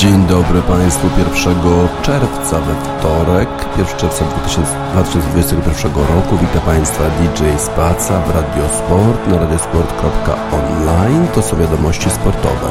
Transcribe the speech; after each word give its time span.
Dzień 0.00 0.26
dobry 0.26 0.62
Państwu 0.62 1.06
1 1.18 1.54
czerwca 2.02 2.60
we 2.60 2.74
wtorek, 2.74 3.48
1 3.78 3.96
czerwca 3.98 4.24
2021 4.24 5.92
roku. 5.94 6.36
Witam 6.40 6.60
Państwa 6.66 7.04
DJ 7.20 7.44
Spaca 7.58 8.20
w 8.20 8.34
Radiosport 8.34 9.26
na 9.28 9.38
radiosport.online. 9.38 11.26
To 11.34 11.42
są 11.42 11.56
wiadomości 11.56 12.10
sportowe. 12.10 12.70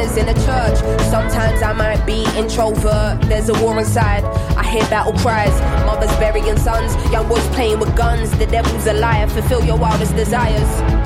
in 0.00 0.28
a 0.28 0.34
church. 0.34 0.78
Sometimes 1.10 1.62
I 1.62 1.72
might 1.72 2.04
be 2.04 2.24
introvert. 2.36 3.20
There's 3.22 3.48
a 3.48 3.54
war 3.62 3.78
inside. 3.78 4.24
I 4.56 4.64
hear 4.64 4.82
battle 4.90 5.14
cries. 5.14 5.58
Mothers 5.86 6.14
burying 6.18 6.58
sons. 6.58 6.94
Young 7.10 7.28
boys 7.28 7.46
playing 7.48 7.80
with 7.80 7.96
guns. 7.96 8.30
The 8.38 8.46
devil's 8.46 8.86
a 8.86 8.92
liar. 8.92 9.26
Fulfill 9.28 9.64
your 9.64 9.78
wildest 9.78 10.14
desires 10.14 11.05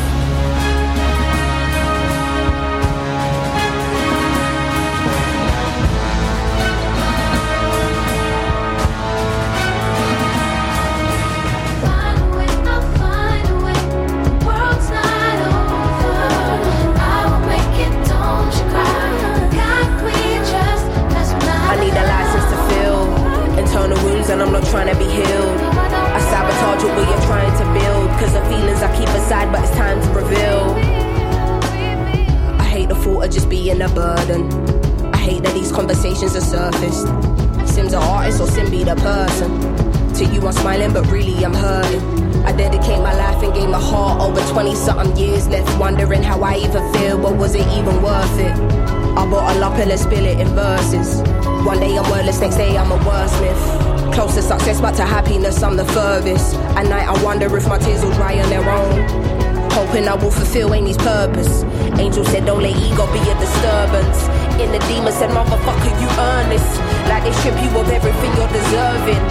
Will 60.51 60.67
fulfill 60.67 60.73
Amy's 60.73 60.97
purpose. 60.97 61.63
Angel 61.97 62.25
said, 62.25 62.45
don't 62.45 62.61
let 62.61 62.75
ego 62.75 63.07
be 63.13 63.19
a 63.19 63.39
disturbance. 63.39 64.27
In 64.59 64.69
the 64.73 64.79
demon 64.87 65.13
said, 65.13 65.29
motherfucker, 65.29 66.01
you 66.01 66.07
earn 66.19 66.49
this. 66.49 66.77
Like 67.07 67.23
they 67.23 67.31
strip 67.39 67.55
you 67.63 67.69
of 67.79 67.87
everything 67.87 68.35
you're 68.35 68.51
deserving. 68.51 69.30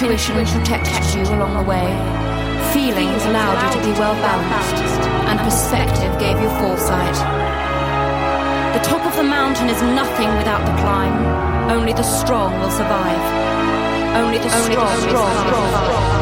Intuition 0.00 0.36
protected 0.46 1.02
you 1.12 1.22
along 1.34 1.54
the 1.54 1.68
way. 1.68 1.90
Feelings 2.72 3.24
allowed 3.24 3.58
you 3.64 3.80
to 3.80 3.84
be 3.84 3.90
well 3.98 4.14
balanced, 4.22 4.78
and 5.26 5.40
perspective 5.40 6.16
gave 6.20 6.38
you 6.38 6.48
foresight. 6.62 7.16
The 8.74 8.82
top 8.86 9.04
of 9.04 9.16
the 9.16 9.24
mountain 9.24 9.68
is 9.68 9.82
nothing 9.82 10.28
without 10.36 10.64
the 10.64 10.80
climb. 10.82 11.18
Only 11.68 11.92
the 11.94 12.04
strong 12.04 12.60
will 12.60 12.70
survive. 12.70 13.18
Only 14.14 14.38
the 14.38 14.48
strong, 14.50 14.86
Only 14.86 15.02
the 15.02 15.08
strong 15.08 15.34
will 15.34 15.42
survive. 15.42 15.90
lonely, 15.90 16.17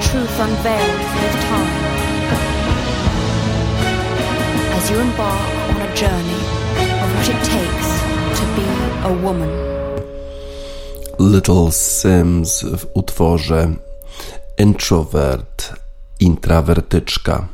truth 0.00 0.40
unveiled 0.40 1.00
with 1.22 1.34
time. 1.50 1.74
As 4.76 4.90
you 4.90 4.96
embark 5.00 5.50
on 5.70 5.80
a 5.88 5.94
journey 5.94 6.42
of 7.02 7.08
what 7.16 7.28
it 7.34 7.40
takes 7.56 7.88
to 8.38 8.44
be 8.56 8.66
a 9.04 9.12
woman. 9.24 9.50
Little 11.18 11.70
Sims 11.70 12.62
w 12.62 12.86
utworze 12.94 13.68
Introvert, 14.58 15.72
intrawertyczka. 16.20 17.48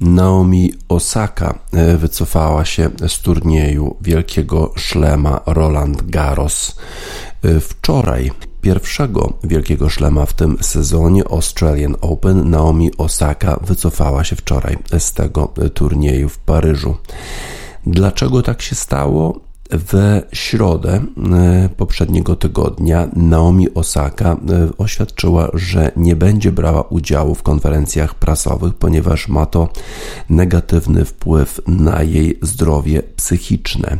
Naomi 0.00 0.74
Osaka 0.88 1.58
e, 1.72 1.96
wycofała 1.96 2.64
się 2.64 2.90
z 3.08 3.18
turnieju 3.18 3.96
wielkiego 4.00 4.72
szlema 4.76 5.40
Roland 5.46 6.02
Garros. 6.02 6.76
E, 7.44 7.60
wczoraj 7.60 8.30
pierwszego 8.60 9.32
wielkiego 9.44 9.88
szlema 9.88 10.26
w 10.26 10.32
tym 10.32 10.56
sezonie 10.60 11.22
Australian 11.30 11.96
Open 12.00 12.50
Naomi 12.50 12.90
Osaka 12.98 13.60
wycofała 13.62 14.24
się 14.24 14.36
wczoraj 14.36 14.78
z 14.98 15.12
tego 15.12 15.52
turnieju 15.74 16.28
w 16.28 16.38
Paryżu. 16.38 16.96
Dlaczego 17.86 18.42
tak 18.42 18.62
się 18.62 18.74
stało? 18.74 19.40
W 19.72 20.20
środę 20.32 21.00
e, 21.32 21.68
poprzedniego 21.76 22.36
tygodnia 22.36 23.08
Naomi 23.16 23.74
Osaka 23.74 24.32
e, 24.32 24.36
oświadczyła, 24.78 25.50
że 25.54 25.92
nie 25.96 26.16
będzie 26.16 26.52
brała 26.52 26.82
udziału 26.82 27.34
w 27.34 27.42
konferencjach 27.42 28.14
prasowych, 28.14 28.74
ponieważ 28.74 29.28
ma 29.28 29.46
to 29.46 29.68
negatywny 30.30 31.04
wpływ 31.04 31.60
na 31.66 32.02
jej 32.02 32.38
zdrowie 32.42 33.02
psychiczne. 33.16 33.98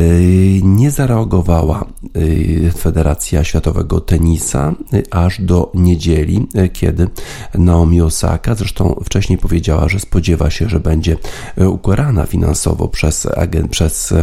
Y, 0.00 0.60
nie 0.64 0.90
zareagowała 0.90 1.84
y, 2.16 2.72
Federacja 2.78 3.44
Światowego 3.44 4.00
Tenisa 4.00 4.74
y, 4.94 5.02
aż 5.10 5.40
do 5.40 5.70
niedzieli, 5.74 6.46
kiedy 6.72 7.08
Naomi 7.54 8.00
Osaka, 8.00 8.54
zresztą 8.54 9.00
wcześniej 9.04 9.38
powiedziała, 9.38 9.88
że 9.88 10.00
spodziewa 10.00 10.50
się, 10.50 10.68
że 10.68 10.80
będzie 10.80 11.16
ukarana 11.56 12.26
finansowo 12.26 12.88
przez, 12.88 13.28
przez 13.70 14.14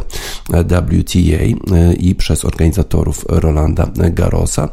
WTA 0.49 1.43
i 1.97 2.15
przez 2.15 2.45
organizatorów 2.45 3.25
Rolanda 3.29 3.87
Garrosa. 3.95 4.69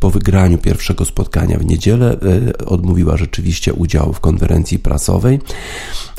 Po 0.00 0.10
wygraniu 0.10 0.58
pierwszego 0.58 1.04
spotkania 1.04 1.58
w 1.58 1.64
niedzielę 1.64 2.16
odmówiła 2.66 3.16
rzeczywiście 3.16 3.74
udziału 3.74 4.12
w 4.12 4.20
konferencji 4.20 4.78
prasowej. 4.78 5.38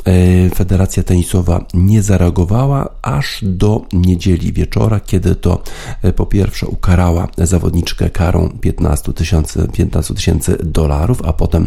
E, 0.04 0.50
Federacja 0.50 1.02
Tenisowa 1.02 1.66
nie 1.74 2.02
zareagowała 2.02 2.88
aż 3.02 3.38
do 3.42 3.82
niedzieli 3.92 4.52
wieczora, 4.52 5.00
kiedy 5.00 5.34
to 5.34 5.62
e, 6.02 6.12
po 6.12 6.26
pierwsze 6.26 6.66
ukarała 6.66 7.28
zawodniczkę 7.38 8.10
karą 8.10 8.48
15 8.60 9.12
tysięcy 9.12 9.68
15 9.72 10.14
dolarów, 10.64 11.22
a 11.24 11.32
potem 11.32 11.66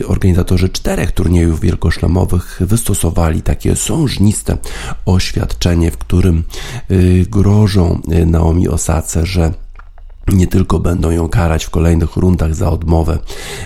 e, 0.00 0.06
organizatorzy 0.06 0.68
czterech 0.68 1.12
turniejów 1.12 1.60
wielkoszlemowych 1.60 2.60
wystosowali 2.60 3.42
takie 3.42 3.76
sążniste 3.76 4.56
oświadczenie, 5.06 5.90
w 5.90 5.98
którym 5.98 6.42
grożą 7.30 8.00
Naomi 8.26 8.68
Osace, 8.68 9.26
że 9.26 9.52
nie 10.32 10.46
tylko 10.46 10.78
będą 10.78 11.10
ją 11.10 11.28
karać 11.28 11.64
w 11.64 11.70
kolejnych 11.70 12.16
rundach 12.16 12.54
za 12.54 12.70
odmowę 12.70 13.18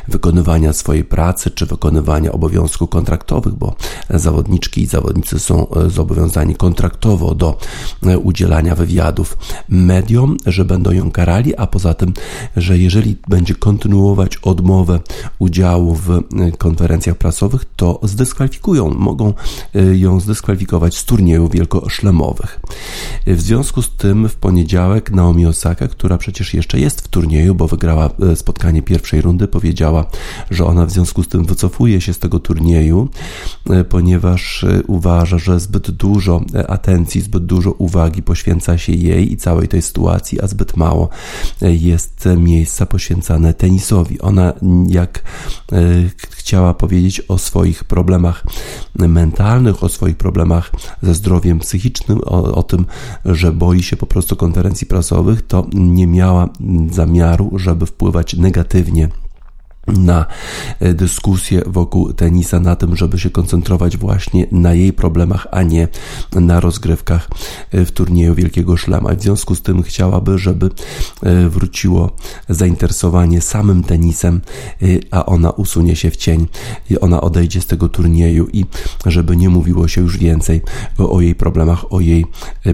wykonywania 0.09 0.73
swojej 0.73 1.05
pracy 1.05 1.51
czy 1.51 1.67
wykonywania 1.67 2.33
obowiązków 2.33 2.91
kontraktowych, 2.91 3.55
bo 3.55 3.75
zawodniczki 4.11 4.83
i 4.83 4.87
zawodnicy 4.87 5.39
są 5.39 5.71
e, 5.71 5.91
zobowiązani 5.91 6.55
kontraktowo 6.55 7.35
do 7.35 7.59
e, 8.07 8.19
udzielania 8.19 8.75
wywiadów 8.75 9.39
mediom, 9.69 10.37
że 10.47 10.65
będą 10.65 10.91
ją 10.91 11.11
karali, 11.11 11.57
a 11.57 11.67
poza 11.67 11.95
tym, 11.95 12.13
że 12.57 12.79
jeżeli 12.79 13.17
będzie 13.29 13.55
kontynuować 13.55 14.37
odmowę 14.37 15.01
udziału 15.39 15.95
w 15.95 16.11
e, 16.11 16.23
konferencjach 16.59 17.17
prasowych, 17.17 17.65
to 17.77 18.01
zdyskwalifikują, 18.03 18.95
mogą 18.95 19.35
ją 19.93 20.21
zdyskwalifikować 20.21 20.97
z 20.97 21.05
turniejów 21.05 21.53
wielkoszlemowych. 21.53 22.61
W 23.27 23.41
związku 23.41 23.83
z 23.83 23.91
tym 23.97 24.29
w 24.29 24.35
poniedziałek 24.35 25.11
Naomi 25.11 25.47
Osaka, 25.47 25.89
która 25.89 26.19
przecież 26.19 26.48
jeszcze 26.55 26.81
jest 26.81 27.01
w 27.01 27.09
turnieju, 27.09 27.55
bo 27.55 27.69
wygrała 27.69 28.11
e, 28.33 28.37
spotkanie 28.37 28.83
pierwszej 28.83 29.21
rundy, 29.21 29.49
powiedziała, 29.49 30.07
że 30.51 30.65
ona 30.65 30.87
w 30.87 30.91
związku 30.91 31.23
z 31.23 31.29
tym 31.29 31.45
wycofuje 31.45 32.01
się 32.01 32.13
z 32.13 32.19
tego 32.19 32.39
turnieju, 32.39 33.09
e, 33.71 33.85
ponieważ 33.85 34.65
e, 34.65 34.83
uważa, 34.87 35.39
że 35.39 35.61
zbyt 35.61 35.91
dużo 35.91 36.41
atencji, 36.69 37.21
zbyt 37.21 37.47
dużo 37.47 37.73
uwagi 37.73 38.23
poświęca 38.23 38.79
się 38.79 38.93
jej 38.93 39.33
i 39.33 39.37
całej 39.37 39.69
tej 39.69 39.83
sytuacji, 39.83 40.41
a 40.41 40.47
zbyt 40.47 40.77
mało 40.77 41.09
jest 41.61 42.29
miejsca 42.37 42.87
poświęcane 42.87 43.55
tenisowi. 43.55 44.21
Ona, 44.21 44.53
jak 44.89 45.23
chciała 46.31 46.75
powiedzieć 46.75 47.23
o 47.29 47.39
swoich 47.39 47.85
problemach 47.85 48.45
mentalnych, 48.95 49.85
o 49.85 49.89
swoich 49.89 50.17
problemach 50.17 50.73
ze 51.03 51.15
zdrowiem 51.15 51.59
psychicznym, 51.59 52.21
o, 52.25 52.55
o 52.55 52.63
tym, 52.63 52.87
że 53.25 53.53
boi 53.53 53.83
się 53.83 53.97
po 53.97 54.07
prostu 54.07 54.37
konferencji 54.37 54.87
prasowych, 54.87 55.47
to 55.47 55.67
nie 55.73 56.07
miała 56.07 56.38
miała 56.39 56.49
zamiaru, 56.91 57.51
żeby 57.59 57.87
wpływać 57.87 58.35
negatywnie 58.35 59.09
na 59.89 60.27
e, 60.81 60.95
dyskusję 60.95 61.63
wokół 61.67 62.13
tenisa, 62.13 62.61
na 62.61 62.77
tym, 62.77 62.97
żeby 62.97 63.19
się 63.19 63.31
koncentrować 63.31 63.97
właśnie 63.97 64.47
na 64.53 64.75
jej 64.75 64.93
problemach, 64.93 65.47
a 65.51 65.63
nie 65.63 65.89
na 66.33 66.61
rozgrywkach 66.61 67.29
e, 67.71 67.85
w 67.85 67.93
turnieju 67.93 68.35
Wielkiego 68.35 68.77
Szlama. 68.77 69.15
W 69.15 69.23
związku 69.23 69.55
z 69.55 69.63
tym 69.63 69.83
chciałaby, 69.83 70.39
żeby 70.39 70.71
e, 71.23 71.49
wróciło 71.49 72.11
zainteresowanie 72.49 73.41
samym 73.41 73.83
tenisem, 73.85 74.41
a 75.11 75.27
ona 75.27 75.51
usunie 75.51 75.97
się 75.97 76.11
w 76.11 76.17
cień 76.17 76.47
i 76.91 77.01
ona 77.01 77.21
odejdzie 77.21 77.61
z 77.61 77.67
tego 77.67 77.89
turnieju 77.89 78.49
i 78.53 78.65
żeby 79.07 79.37
nie 79.37 79.49
mówiło 79.49 79.89
się 79.89 80.01
już 80.01 80.19
więcej 80.19 80.61
o 80.99 81.21
jej 81.21 81.35
problemach, 81.35 81.93
o 81.93 82.01
jej 82.01 82.27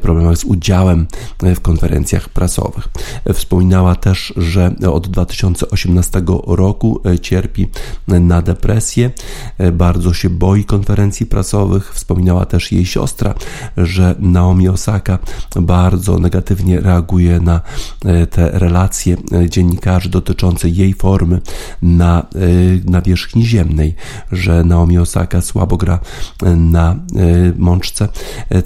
problemach 0.03 0.37
z 0.37 0.45
udziałem 0.45 1.07
w 1.43 1.61
konferencjach 1.61 2.29
prasowych. 2.29 2.89
Wspominała 3.35 3.95
też, 3.95 4.33
że 4.37 4.75
od 4.93 5.09
2018 5.09 6.23
roku 6.47 7.01
cierpi 7.21 7.69
na 8.09 8.43
depresję, 8.43 9.11
e, 9.59 9.73
bardzo 9.73 10.15
się 10.15 10.31
boi 10.31 10.65
konferencji 10.65 11.27
prasowych. 11.27 11.95
Wspominała 11.95 12.47
też 12.47 12.73
jej 12.73 12.87
siostra, 12.87 13.35
że 13.77 14.15
Naomi 14.19 14.69
Osaka 14.69 15.19
bardzo 15.57 16.19
negatywnie 16.19 16.81
reaguje 16.81 17.41
na 17.41 17.61
e, 18.05 18.27
te 18.27 18.51
relacje 18.51 19.17
dziennikarzy 19.49 20.09
dotyczące 20.09 20.69
jej 20.69 20.95
formy 20.95 21.41
na, 21.83 22.27
na 22.85 23.03
wierzchni 23.03 23.47
ziemnej, 23.47 23.95
że 24.33 24.65
Naomi 24.65 24.99
Osaka 24.99 25.41
słabo 25.41 25.77
gra 25.77 25.99
na 26.57 26.97
mączce 27.59 28.09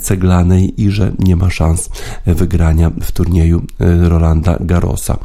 ceglanej 0.01 0.83
i 0.83 0.91
że 0.91 1.13
nie 1.19 1.37
ma 1.37 1.51
szans 1.51 1.91
wygrania 2.27 2.91
w 3.03 3.13
turnieju 3.13 3.63
Rolanda 4.03 4.57
Garrosa. 4.61 5.19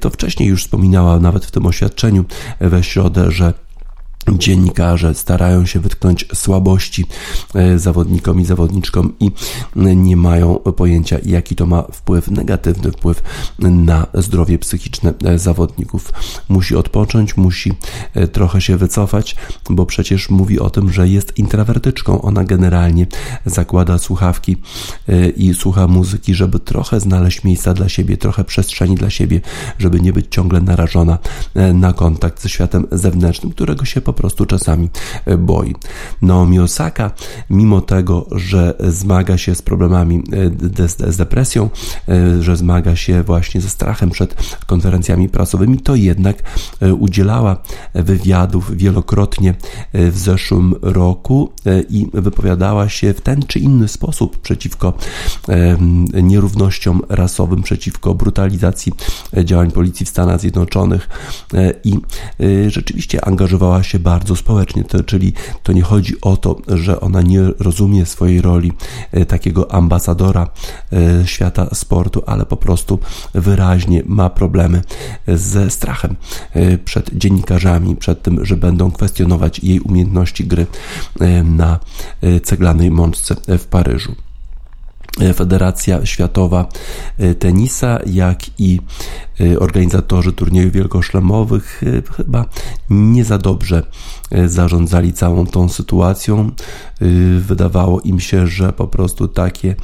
To 0.00 0.10
wcześniej 0.10 0.48
już 0.48 0.64
wspominała 0.64 1.20
nawet 1.20 1.44
w 1.44 1.50
tym 1.50 1.66
oświadczeniu 1.66 2.24
we 2.60 2.82
środę, 2.82 3.30
że 3.30 3.52
dziennikarze 4.32 5.14
starają 5.14 5.66
się 5.66 5.80
wytknąć 5.80 6.26
słabości 6.34 7.04
e, 7.54 7.78
zawodnikom 7.78 8.40
i 8.40 8.44
zawodniczkom 8.44 9.12
i 9.20 9.30
nie 9.76 10.16
mają 10.16 10.54
pojęcia, 10.54 11.18
jaki 11.24 11.56
to 11.56 11.66
ma 11.66 11.82
wpływ, 11.82 12.30
negatywny 12.30 12.92
wpływ 12.92 13.22
na 13.58 14.06
zdrowie 14.14 14.58
psychiczne 14.58 15.14
e, 15.24 15.38
zawodników. 15.38 16.12
Musi 16.48 16.76
odpocząć, 16.76 17.36
musi 17.36 17.72
e, 18.14 18.28
trochę 18.28 18.60
się 18.60 18.76
wycofać, 18.76 19.36
bo 19.70 19.86
przecież 19.86 20.30
mówi 20.30 20.60
o 20.60 20.70
tym, 20.70 20.92
że 20.92 21.08
jest 21.08 21.38
intrawertyczką. 21.38 22.22
Ona 22.22 22.44
generalnie 22.44 23.06
zakłada 23.46 23.98
słuchawki 23.98 24.56
i 25.36 25.54
słucha 25.54 25.86
muzyki, 25.88 26.34
żeby 26.34 26.58
trochę 26.58 27.00
znaleźć 27.00 27.44
miejsca 27.44 27.74
dla 27.74 27.88
siebie, 27.88 28.16
trochę 28.16 28.44
przestrzeni 28.44 28.94
dla 28.94 29.10
siebie, 29.10 29.40
żeby 29.78 30.00
nie 30.00 30.12
być 30.12 30.26
ciągle 30.30 30.60
narażona 30.60 31.18
na 31.74 31.92
kontakt 31.92 32.42
ze 32.42 32.48
światem 32.48 32.86
zewnętrznym, 32.92 33.52
którego 33.52 33.84
się 33.84 34.00
po 34.00 34.12
prostu 34.16 34.46
czasami 34.46 34.90
boi. 35.38 35.74
Naomi 36.22 36.60
Osaka, 36.60 37.10
mimo 37.50 37.80
tego, 37.80 38.26
że 38.32 38.74
zmaga 38.88 39.38
się 39.38 39.54
z 39.54 39.62
problemami 39.62 40.22
z 41.08 41.16
depresją, 41.16 41.70
że 42.40 42.56
zmaga 42.56 42.96
się 42.96 43.22
właśnie 43.22 43.60
ze 43.60 43.68
strachem 43.68 44.10
przed 44.10 44.56
konferencjami 44.66 45.28
prasowymi, 45.28 45.78
to 45.78 45.94
jednak 45.94 46.42
udzielała 46.98 47.56
wywiadów 47.94 48.76
wielokrotnie 48.76 49.54
w 49.94 50.18
zeszłym 50.18 50.74
roku 50.82 51.52
i 51.90 52.06
wypowiadała 52.14 52.88
się 52.88 53.14
w 53.14 53.20
ten 53.20 53.42
czy 53.42 53.58
inny 53.58 53.88
sposób 53.88 54.40
przeciwko 54.40 54.92
nierównościom 56.22 57.02
rasowym, 57.08 57.62
przeciwko 57.62 58.14
brutalizacji 58.14 58.92
e, 59.36 59.44
działań 59.44 59.70
policji 59.70 60.06
w 60.06 60.08
Stanach 60.08 60.40
Zjednoczonych 60.40 61.08
e, 61.54 61.72
i 61.84 61.92
e, 61.94 62.70
rzeczywiście 62.70 63.24
angażowała 63.24 63.82
się 63.82 63.98
bardzo 64.06 64.36
społecznie, 64.36 64.84
to, 64.84 65.04
czyli 65.04 65.32
to 65.62 65.72
nie 65.72 65.82
chodzi 65.82 66.20
o 66.20 66.36
to, 66.36 66.56
że 66.68 67.00
ona 67.00 67.22
nie 67.22 67.40
rozumie 67.58 68.06
swojej 68.06 68.40
roli 68.40 68.72
takiego 69.28 69.74
ambasadora 69.74 70.48
świata 71.24 71.68
sportu, 71.74 72.22
ale 72.26 72.46
po 72.46 72.56
prostu 72.56 72.98
wyraźnie 73.34 74.02
ma 74.06 74.30
problemy 74.30 74.82
ze 75.28 75.70
strachem 75.70 76.16
przed 76.84 77.10
dziennikarzami, 77.14 77.96
przed 77.96 78.22
tym, 78.22 78.44
że 78.44 78.56
będą 78.56 78.90
kwestionować 78.90 79.58
jej 79.58 79.80
umiejętności 79.80 80.44
gry 80.44 80.66
na 81.44 81.78
ceglanej 82.42 82.90
mączce 82.90 83.36
w 83.58 83.64
Paryżu. 83.64 84.25
Federacja 85.34 86.06
Światowa 86.06 86.68
Tenisa, 87.38 87.98
jak 88.06 88.40
i 88.58 88.80
Y, 89.40 89.60
organizatorzy 89.60 90.32
turniejów 90.32 90.72
wielkoszlemowych 90.72 91.82
chyba 92.16 92.44
nie 92.90 93.24
za 93.24 93.38
dobrze 93.38 93.82
zarządzali 94.46 95.12
całą 95.12 95.46
tą 95.46 95.68
sytuacją. 95.68 96.50
Wydawało 97.38 98.00
im 98.00 98.20
się, 98.20 98.46
że 98.46 98.72
po 98.72 98.86
prostu 98.86 99.28
takie, 99.28 99.74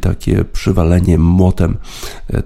takie 0.00 0.44
przywalenie 0.44 1.18
motem, 1.18 1.76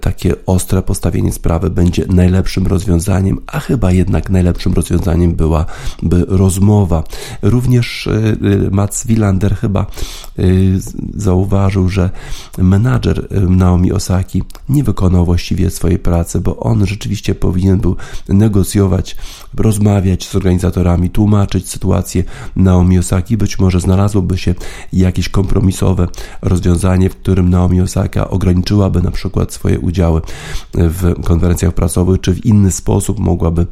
takie 0.01 0.45
ostre 0.45 0.81
postawienie 0.81 1.31
sprawy 1.31 1.69
będzie 1.69 2.05
najlepszym 2.09 2.67
rozwiązaniem, 2.67 3.37
a 3.47 3.59
chyba 3.59 3.91
jednak 3.91 4.29
najlepszym 4.29 4.73
rozwiązaniem 4.73 5.35
byłaby 5.35 6.25
rozmowa. 6.27 7.03
Również 7.41 8.09
Mats 8.71 9.07
Wilander 9.07 9.55
chyba 9.55 9.85
zauważył, 11.13 11.89
że 11.89 12.04
menadżer 12.57 13.27
Naomi 13.49 13.91
Osaki 13.91 14.43
nie 14.69 14.83
wykonał 14.83 15.25
właściwie 15.25 15.69
swojej 15.69 15.99
pracy 15.99 16.41
bo 16.45 16.59
on 16.59 16.85
rzeczywiście 16.85 17.35
powinien 17.35 17.79
był 17.79 17.95
negocjować, 18.29 19.15
rozmawiać 19.57 20.27
z 20.27 20.35
organizatorami, 20.35 21.09
tłumaczyć 21.09 21.69
sytuację 21.69 22.23
Naomi 22.55 22.99
Osaki. 22.99 23.37
Być 23.37 23.59
może 23.59 23.79
znalazłoby 23.79 24.37
się 24.37 24.55
jakieś 24.93 25.29
kompromisowe 25.29 26.07
rozwiązanie, 26.41 27.09
w 27.09 27.15
którym 27.15 27.49
Naomi 27.49 27.81
Osaka 27.81 28.29
ograniczyłaby 28.29 29.01
na 29.01 29.11
przykład 29.11 29.53
swoje 29.53 29.79
udziały 29.79 30.21
w 30.73 31.23
konferencjach 31.23 31.73
prasowych, 31.73 32.21
czy 32.21 32.33
w 32.33 32.45
inny 32.45 32.71
sposób 32.71 33.19
mogłaby 33.19 33.67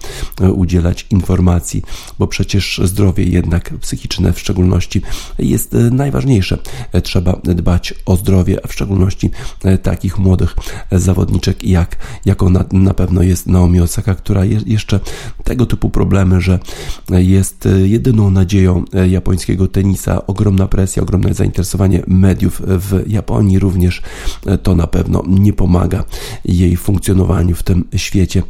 udzielać 0.54 1.08
informacji, 1.10 1.82
bo 2.20 2.28
przecież 2.28 2.82
zdrowie 2.84 3.24
jednak 3.24 3.74
psychiczne 3.82 4.34
w 4.34 4.40
szczególności 4.40 5.02
jest 5.40 5.76
najważniejsze. 5.92 6.58
Trzeba 7.04 7.40
dbać 7.44 7.94
o 8.06 8.18
zdrowie, 8.24 8.58
a 8.64 8.68
w 8.68 8.74
szczególności 8.74 9.32
takich 9.84 10.20
młodych 10.20 10.56
zawodniczek 10.92 11.64
jak, 11.64 11.96
jako 12.26 12.50
na, 12.50 12.66
na 12.72 12.94
pewno 12.94 13.22
jest 13.22 13.48
Naomi 13.48 13.82
Osaka, 13.82 14.16
która 14.16 14.46
je, 14.46 14.60
jeszcze 14.66 15.00
tego 15.44 15.66
typu 15.66 15.90
problemy, 15.90 16.42
że 16.42 16.60
jest 17.10 17.68
jedyną 17.84 18.32
nadzieją 18.32 18.86
japońskiego 19.10 19.68
tenisa, 19.68 20.28
ogromna 20.28 20.68
presja, 20.68 21.04
ogromne 21.04 21.34
zainteresowanie 21.34 22.04
mediów 22.08 22.62
w 22.66 23.04
Japonii 23.08 23.60
również 23.60 24.02
to 24.64 24.76
na 24.76 24.88
pewno 24.88 25.24
nie 25.28 25.54
pomaga 25.54 26.04
jej 26.46 26.78
funkcjonowaniu 26.78 27.56
w 27.56 27.64
tym 27.64 27.84
świecie, 27.96 28.44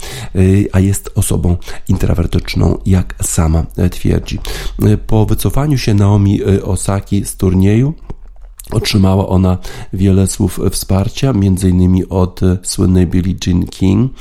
a 0.72 0.80
jest 0.80 1.10
osobą 1.15 1.58
intrawertyczną, 1.89 2.77
jak 2.86 3.15
sama 3.24 3.65
twierdzi. 3.92 4.39
Po 5.08 5.25
wycofaniu 5.25 5.77
się 5.77 5.94
Naomi 5.94 6.44
Osaki 6.63 7.25
z 7.25 7.36
turnieju, 7.36 7.94
Otrzymała 8.74 9.27
ona 9.27 9.58
wiele 9.94 10.27
słów 10.27 10.60
wsparcia, 10.72 11.30
m.in. 11.30 12.03
od 12.10 12.39
słynnej 12.63 13.08
Billie 13.08 13.36
Jean 13.48 13.65
King, 13.65 14.12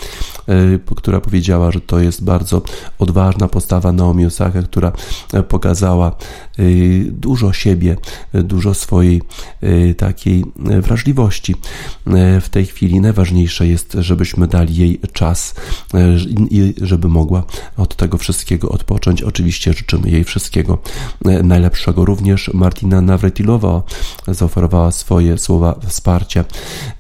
e, 0.49 0.55
która 0.97 1.21
powiedziała, 1.21 1.71
że 1.71 1.81
to 1.81 2.01
jest 2.01 2.25
bardzo 2.25 2.63
odważna 2.99 3.49
postawa 3.49 3.93
Naomi 3.93 4.27
Osaka, 4.27 4.63
która 4.63 4.93
pokazała 5.49 6.09
e, 6.09 6.63
dużo 7.05 7.53
siebie, 7.53 7.97
dużo 8.35 8.75
swojej 8.75 9.23
e, 9.61 9.95
takiej 9.95 10.45
wrażliwości. 10.57 11.55
W 12.41 12.49
tej 12.51 12.67
chwili 12.67 13.01
najważniejsze 13.01 13.67
jest, 13.67 13.97
żebyśmy 14.01 14.47
dali 14.47 14.77
jej 14.77 15.01
czas 15.13 15.55
i 16.51 16.75
żeby 16.81 17.09
mogła 17.09 17.45
od 17.77 17.97
tego 17.97 18.19
wszystkiego 18.19 18.69
odpocząć. 18.69 19.23
Oczywiście 19.23 19.73
życzymy 19.73 20.11
jej 20.11 20.25
wszystkiego 20.25 20.79
najlepszego. 21.43 22.05
Również 22.05 22.51
Martina 22.55 23.01
Nawretilowa 23.01 23.83
zaoferowała 24.43 24.93
swoje 24.93 25.39
słowa 25.39 25.81
wsparcia. 25.87 26.45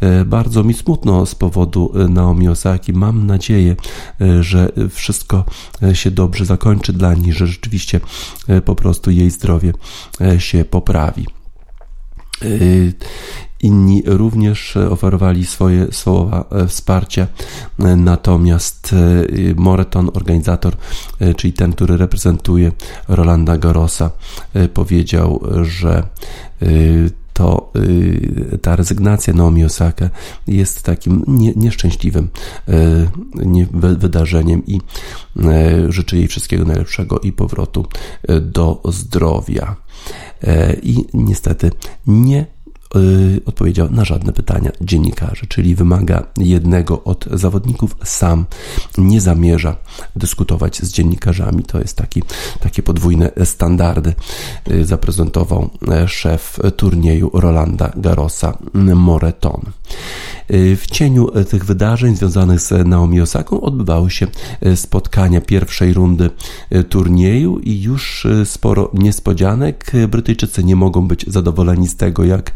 E, 0.00 0.24
bardzo 0.24 0.64
mi 0.64 0.74
smutno 0.74 1.26
z 1.26 1.34
powodu 1.34 1.92
e, 1.94 2.08
Naomi 2.08 2.48
Osaki. 2.48 2.92
Mam 2.92 3.26
nadzieję, 3.26 3.76
e, 4.20 4.42
że 4.42 4.72
wszystko 4.90 5.44
się 5.92 6.10
dobrze 6.10 6.44
zakończy 6.44 6.92
dla 6.92 7.14
niej, 7.14 7.32
że 7.32 7.46
rzeczywiście 7.46 8.00
po 8.64 8.74
prostu 8.74 9.10
jej 9.10 9.30
zdrowie 9.30 9.72
się 10.38 10.64
poprawi. 10.64 11.26
Inni 13.62 14.02
również 14.06 14.76
oferowali 14.76 15.46
swoje 15.46 15.92
słowa 15.92 16.44
wsparcia, 16.68 17.26
natomiast 17.96 18.94
Moreton, 19.56 20.10
organizator, 20.14 20.76
czyli 21.36 21.52
ten, 21.52 21.72
który 21.72 21.96
reprezentuje 21.96 22.72
Rolanda 23.08 23.58
Garosa, 23.58 24.10
powiedział, 24.74 25.40
że 25.62 26.02
to 27.32 27.72
y, 27.76 28.58
ta 28.62 28.76
rezygnacja 28.76 29.34
Naomi 29.34 29.64
Osaka 29.64 30.10
jest 30.46 30.82
takim 30.82 31.24
nie, 31.28 31.52
nieszczęśliwym 31.56 32.28
y, 32.68 32.72
nie, 33.34 33.66
wydarzeniem 33.72 34.62
i 34.66 34.80
y, 35.36 35.92
życzę 35.92 36.16
jej 36.16 36.28
wszystkiego 36.28 36.64
najlepszego 36.64 37.18
i 37.18 37.32
powrotu 37.32 37.86
do 38.40 38.80
zdrowia. 38.84 39.76
I 40.82 41.04
niestety 41.14 41.70
nie 42.06 42.46
odpowiedział 43.46 43.90
na 43.90 44.04
żadne 44.04 44.32
pytania 44.32 44.70
dziennikarzy, 44.80 45.46
czyli 45.46 45.74
wymaga 45.74 46.22
jednego 46.36 47.04
od 47.04 47.24
zawodników, 47.32 47.96
sam 48.04 48.46
nie 48.98 49.20
zamierza 49.20 49.76
dyskutować 50.16 50.82
z 50.82 50.92
dziennikarzami. 50.92 51.62
To 51.62 51.78
jest 51.78 51.96
taki, 51.96 52.22
takie 52.60 52.82
podwójne 52.82 53.30
standardy 53.44 54.14
y, 54.70 54.84
zaprezentował 54.84 55.70
e, 55.88 56.08
szef 56.08 56.58
turnieju 56.76 57.30
Rolanda 57.34 57.92
Garosa 57.96 58.58
Moreton. 58.94 59.60
Y, 60.52 60.76
w 60.76 60.86
cieniu 60.86 61.30
tych 61.50 61.64
wydarzeń 61.64 62.16
związanych 62.16 62.60
z 62.60 62.86
Naomi 62.86 63.20
Osaką 63.20 63.60
odbywały 63.60 64.10
się 64.10 64.26
spotkania 64.74 65.40
pierwszej 65.40 65.94
rundy 65.94 66.30
turnieju 66.88 67.58
i 67.58 67.82
już 67.82 68.26
sporo 68.44 68.90
niespodzianek. 68.94 69.92
Brytyjczycy 70.08 70.64
nie 70.64 70.76
mogą 70.76 71.08
być 71.08 71.24
zadowoleni 71.28 71.88
z 71.88 71.96
tego, 71.96 72.24
jak 72.24 72.52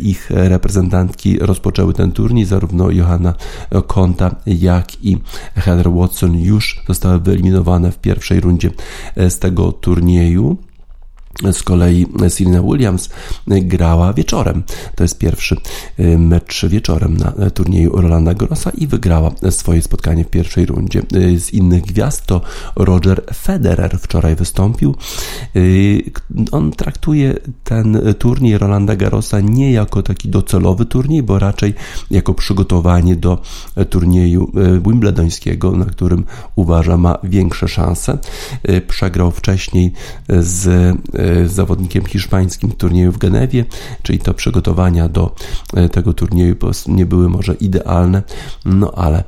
ich 0.00 0.30
reprezentantki 0.30 1.38
rozpoczęły 1.38 1.94
ten 1.94 2.12
turniej, 2.12 2.44
zarówno 2.44 2.90
Johanna 2.90 3.34
Konta, 3.86 4.36
jak 4.46 5.04
i 5.04 5.18
Heather 5.54 5.90
Watson 5.92 6.38
już 6.38 6.82
zostały 6.88 7.20
wyeliminowane 7.20 7.92
w 7.92 7.98
pierwszej 7.98 8.40
rundzie 8.40 8.70
z 9.16 9.38
tego 9.38 9.72
turnieju. 9.72 10.56
Z 11.52 11.62
kolei 11.62 12.06
Serena 12.28 12.62
Williams 12.62 13.08
grała 13.46 14.12
wieczorem. 14.12 14.62
To 14.94 15.04
jest 15.04 15.18
pierwszy 15.18 15.56
y, 16.00 16.18
mecz 16.18 16.66
wieczorem 16.66 17.16
na 17.16 17.50
turnieju 17.50 18.00
Rolanda 18.00 18.34
Grossa 18.34 18.70
i 18.70 18.86
wygrała 18.86 19.30
swoje 19.50 19.82
spotkanie 19.82 20.24
w 20.24 20.30
pierwszej 20.30 20.66
rundzie. 20.66 21.02
Y, 21.14 21.40
z 21.40 21.52
innych 21.52 21.82
gwiazd 21.82 22.26
to 22.26 22.40
Roger 22.76 23.24
Federer 23.34 23.98
wczoraj 23.98 24.36
wystąpił. 24.36 24.94
Y, 25.56 26.02
on 26.52 26.72
traktuje 26.72 27.34
ten 27.64 27.98
turniej 28.18 28.58
Rolanda 28.58 28.96
Garrosa 28.96 29.40
nie 29.40 29.72
jako 29.72 30.02
taki 30.02 30.28
docelowy 30.28 30.84
turniej, 30.84 31.22
bo 31.22 31.38
raczej 31.38 31.74
jako 32.10 32.34
przygotowanie 32.34 33.16
do 33.16 33.42
turnieju 33.90 34.52
wimbledońskiego, 34.86 35.72
na 35.72 35.84
którym 35.84 36.24
uważa 36.56 36.96
ma 36.96 37.18
większe 37.24 37.68
szanse. 37.68 38.18
Przegrał 38.88 39.30
wcześniej 39.30 39.92
z 40.28 40.96
z 41.46 41.52
zawodnikiem 41.52 42.06
hiszpańskim 42.06 42.72
turnieju 42.72 43.12
w 43.12 43.18
Genewie, 43.18 43.64
czyli 44.02 44.18
to 44.18 44.34
przygotowania 44.34 45.08
do 45.08 45.34
tego 45.92 46.12
turnieju 46.12 46.56
nie 46.86 47.06
były 47.06 47.28
może 47.28 47.54
idealne, 47.54 48.22
no 48.64 48.92
ale 48.96 49.24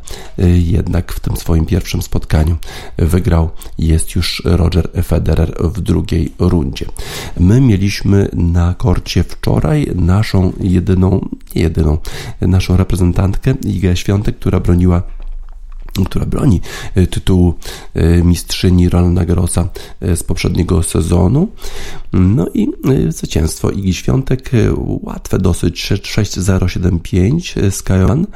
jednak 0.55 1.13
w 1.13 1.21
tym 1.21 1.37
swoim 1.37 1.67
pierwszym 1.67 2.03
spotkaniu 2.03 2.57
wygrał 2.99 3.51
jest 3.79 4.15
już 4.15 4.43
Roger 4.45 4.91
Federer 5.05 5.55
w 5.61 5.81
drugiej 5.81 6.33
rundzie. 6.39 6.87
My 7.41 7.61
mieliśmy 7.61 8.29
na 8.33 8.75
korcie 8.75 9.25
wczoraj 9.25 9.93
naszą 9.95 10.53
jedyną, 10.61 11.29
jedyną, 11.55 11.99
naszą 12.41 12.77
reprezentantkę 12.77 13.55
Igę 13.65 13.97
Świątek, 13.97 14.39
która 14.39 14.61
broniła 14.61 15.03
która 16.05 16.27
broni 16.27 16.61
e, 16.95 17.07
tytułu 17.07 17.55
e, 17.95 18.23
mistrzyni 18.23 18.89
Rolanda 18.89 19.25
Garrosa 19.25 19.69
e, 20.01 20.17
z 20.17 20.23
poprzedniego 20.23 20.83
sezonu. 20.83 21.49
No 22.13 22.47
i 22.55 22.69
zwycięstwo 23.09 23.71
Igi 23.71 23.95
Świątek, 23.95 24.51
łatwe 25.03 25.39
dosyć 25.39 25.93
6-0-7-5 25.93 27.71
z 27.71 27.83
Kajoan. 27.83 28.27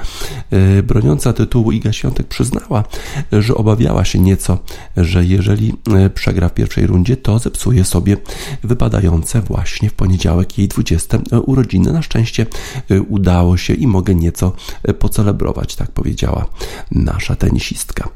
Broniąca 0.83 1.33
tytułu 1.33 1.73
Iga 1.73 1.93
Świątek 1.93 2.27
przyznała, 2.27 2.85
że 3.33 3.55
obawiała 3.55 4.05
się 4.05 4.19
nieco, 4.19 4.59
że 4.97 5.25
jeżeli 5.25 5.75
przegra 6.15 6.49
w 6.49 6.55
pierwszej 6.55 6.87
rundzie, 6.87 7.17
to 7.17 7.39
zepsuje 7.39 7.85
sobie 7.85 8.17
wypadające 8.63 9.41
właśnie 9.41 9.91
w 9.91 9.95
poniedziałek 9.95 10.59
jej 10.59 10.69
20 10.69 11.19
urodziny. 11.47 11.93
Na 11.93 12.03
szczęście 12.03 12.47
udało 13.09 13.57
się 13.57 13.75
i 13.75 13.87
mogę 13.87 14.15
nieco 14.15 14.53
pocelebrować, 14.99 15.77
tak 15.77 15.91
powiedziała 15.91 16.47
nasza 16.91 17.37
tenisistka. 17.53 18.09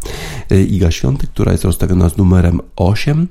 Y, 0.52 0.64
Iga 0.64 0.90
Świątek, 0.90 1.30
która 1.30 1.52
jest 1.52 1.64
rozstawiona 1.64 2.08
z 2.08 2.16
numerem 2.16 2.60
8, 2.76 3.28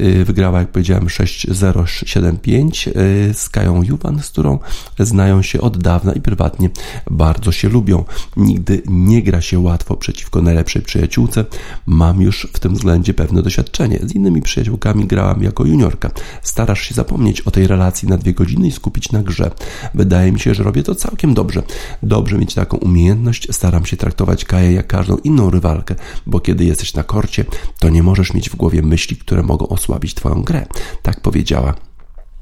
y, 0.00 0.24
wygrała, 0.24 0.58
jak 0.58 0.68
powiedziałem, 0.68 1.06
6-0-7-5 1.06 2.88
y, 2.88 3.34
z 3.34 3.48
Kają 3.48 3.82
Juwan, 3.82 4.22
z 4.22 4.28
którą 4.30 4.58
znają 4.98 5.42
się 5.42 5.60
od 5.60 5.78
dawna 5.78 6.12
i 6.12 6.20
prywatnie 6.20 6.70
bardzo 7.10 7.52
się 7.52 7.68
lubią. 7.68 8.04
Nigdy 8.36 8.82
nie 8.88 9.22
gra 9.22 9.40
się 9.40 9.58
łatwo 9.58 9.96
przeciwko 9.96 10.42
najlepszej 10.42 10.82
przyjaciółce. 10.82 11.44
Mam 11.86 12.20
już 12.20 12.48
w 12.52 12.58
tym 12.58 12.74
względzie 12.74 13.14
pewne 13.14 13.42
doświadczenie. 13.42 13.98
Z 14.02 14.14
innymi 14.14 14.42
przyjaciółkami 14.42 15.06
grałam 15.06 15.42
jako 15.42 15.64
juniorka. 15.64 16.10
Starasz 16.42 16.80
się 16.80 16.94
zapomnieć 16.94 17.40
o 17.40 17.50
tej 17.50 17.66
relacji 17.66 18.08
na 18.08 18.16
dwie 18.16 18.32
godziny 18.32 18.66
i 18.66 18.72
skupić 18.72 19.12
na 19.12 19.22
grze. 19.22 19.50
Wydaje 19.94 20.32
mi 20.32 20.40
się, 20.40 20.54
że 20.54 20.62
robię 20.62 20.82
to 20.82 20.94
całkiem 20.94 21.34
dobrze. 21.34 21.62
Dobrze 22.02 22.38
mieć 22.38 22.54
taką 22.54 22.76
umiejętność. 22.76 23.48
Staram 23.50 23.86
się 23.86 23.96
traktować 23.96 24.44
Kaję 24.44 24.72
jak 24.72 24.86
każdą 24.86 25.16
inną 25.16 25.37
rywalkę, 25.46 25.94
bo 26.26 26.40
kiedy 26.40 26.64
jesteś 26.64 26.94
na 26.94 27.02
korcie, 27.02 27.44
to 27.78 27.88
nie 27.88 28.02
możesz 28.02 28.34
mieć 28.34 28.50
w 28.50 28.56
głowie 28.56 28.82
myśli, 28.82 29.16
które 29.16 29.42
mogą 29.42 29.68
osłabić 29.68 30.14
Twoją 30.14 30.42
grę. 30.42 30.66
Tak 31.02 31.20
powiedziała 31.20 31.87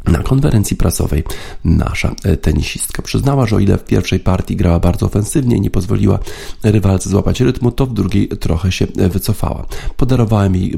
na 0.07 0.19
konferencji 0.19 0.77
prasowej 0.77 1.25
nasza 1.65 2.15
e, 2.25 2.37
tenisistka 2.37 3.03
przyznała, 3.03 3.47
że 3.47 3.57
o 3.57 3.59
ile 3.59 3.79
w 3.79 3.85
pierwszej 3.85 4.21
partii 4.21 4.57
grała 4.57 4.81
bardzo 4.81 5.07
ofensywnie 5.07 5.57
i 5.57 5.61
nie 5.61 5.71
pozwoliła 5.71 6.19
rywalce 6.63 7.11
złapać 7.11 7.41
rytmu, 7.41 7.73
to 7.73 7.87
w 7.87 7.93
drugiej 7.93 8.29
trochę 8.29 8.73
się 8.73 8.87
e, 8.99 9.09
wycofała. 9.09 9.67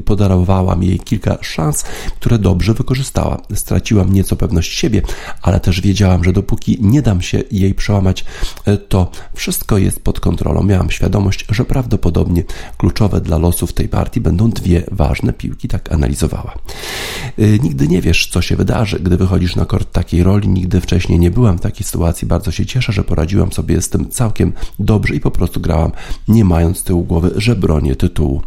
Podarowałem 0.05 0.83
jej, 0.83 0.99
kilka 0.99 1.37
szans, 1.41 1.83
które 2.19 2.39
dobrze 2.39 2.73
wykorzystała. 2.73 3.41
Straciłam 3.55 4.13
nieco 4.13 4.35
pewność 4.35 4.77
siebie, 4.77 5.01
ale 5.41 5.59
też 5.59 5.81
wiedziałam, 5.81 6.23
że 6.23 6.33
dopóki 6.33 6.77
nie 6.81 7.01
dam 7.01 7.21
się 7.21 7.43
jej 7.51 7.73
przełamać, 7.73 8.25
e, 8.65 8.77
to 8.77 9.11
wszystko 9.33 9.77
jest 9.77 10.03
pod 10.03 10.19
kontrolą. 10.19 10.63
Miałam 10.63 10.89
świadomość, 10.89 11.45
że 11.49 11.65
prawdopodobnie 11.65 12.43
kluczowe 12.77 13.21
dla 13.21 13.37
losów 13.37 13.73
tej 13.73 13.89
partii 13.89 14.21
będą 14.21 14.49
dwie 14.49 14.83
ważne 14.91 15.33
piłki, 15.33 15.67
tak 15.67 15.91
analizowała. 15.91 16.53
Nigdy 17.37 17.87
nie 17.87 18.01
wiesz, 18.01 18.27
co 18.27 18.41
się 18.41 18.55
wydarzy, 18.55 18.99
gdy 18.99 19.17
wychodzisz 19.19 19.55
na 19.55 19.65
kort 19.65 19.91
takiej 19.91 20.23
roli. 20.23 20.47
Nigdy 20.47 20.81
wcześniej 20.81 21.19
nie 21.19 21.31
byłam 21.31 21.57
w 21.57 21.61
takiej 21.61 21.85
sytuacji. 21.85 22.27
Bardzo 22.27 22.51
się 22.51 22.65
cieszę, 22.65 22.93
że 22.93 23.03
poradziłam 23.03 23.51
sobie 23.51 23.81
z 23.81 23.89
tym 23.89 24.09
całkiem 24.09 24.53
dobrze 24.79 25.15
i 25.15 25.19
po 25.19 25.31
prostu 25.31 25.59
grałam, 25.59 25.91
nie 26.27 26.45
mając 26.45 26.83
tyłu 26.83 27.03
głowy, 27.03 27.31
że 27.35 27.55
bronię 27.55 27.95
tytułu. 27.95 28.41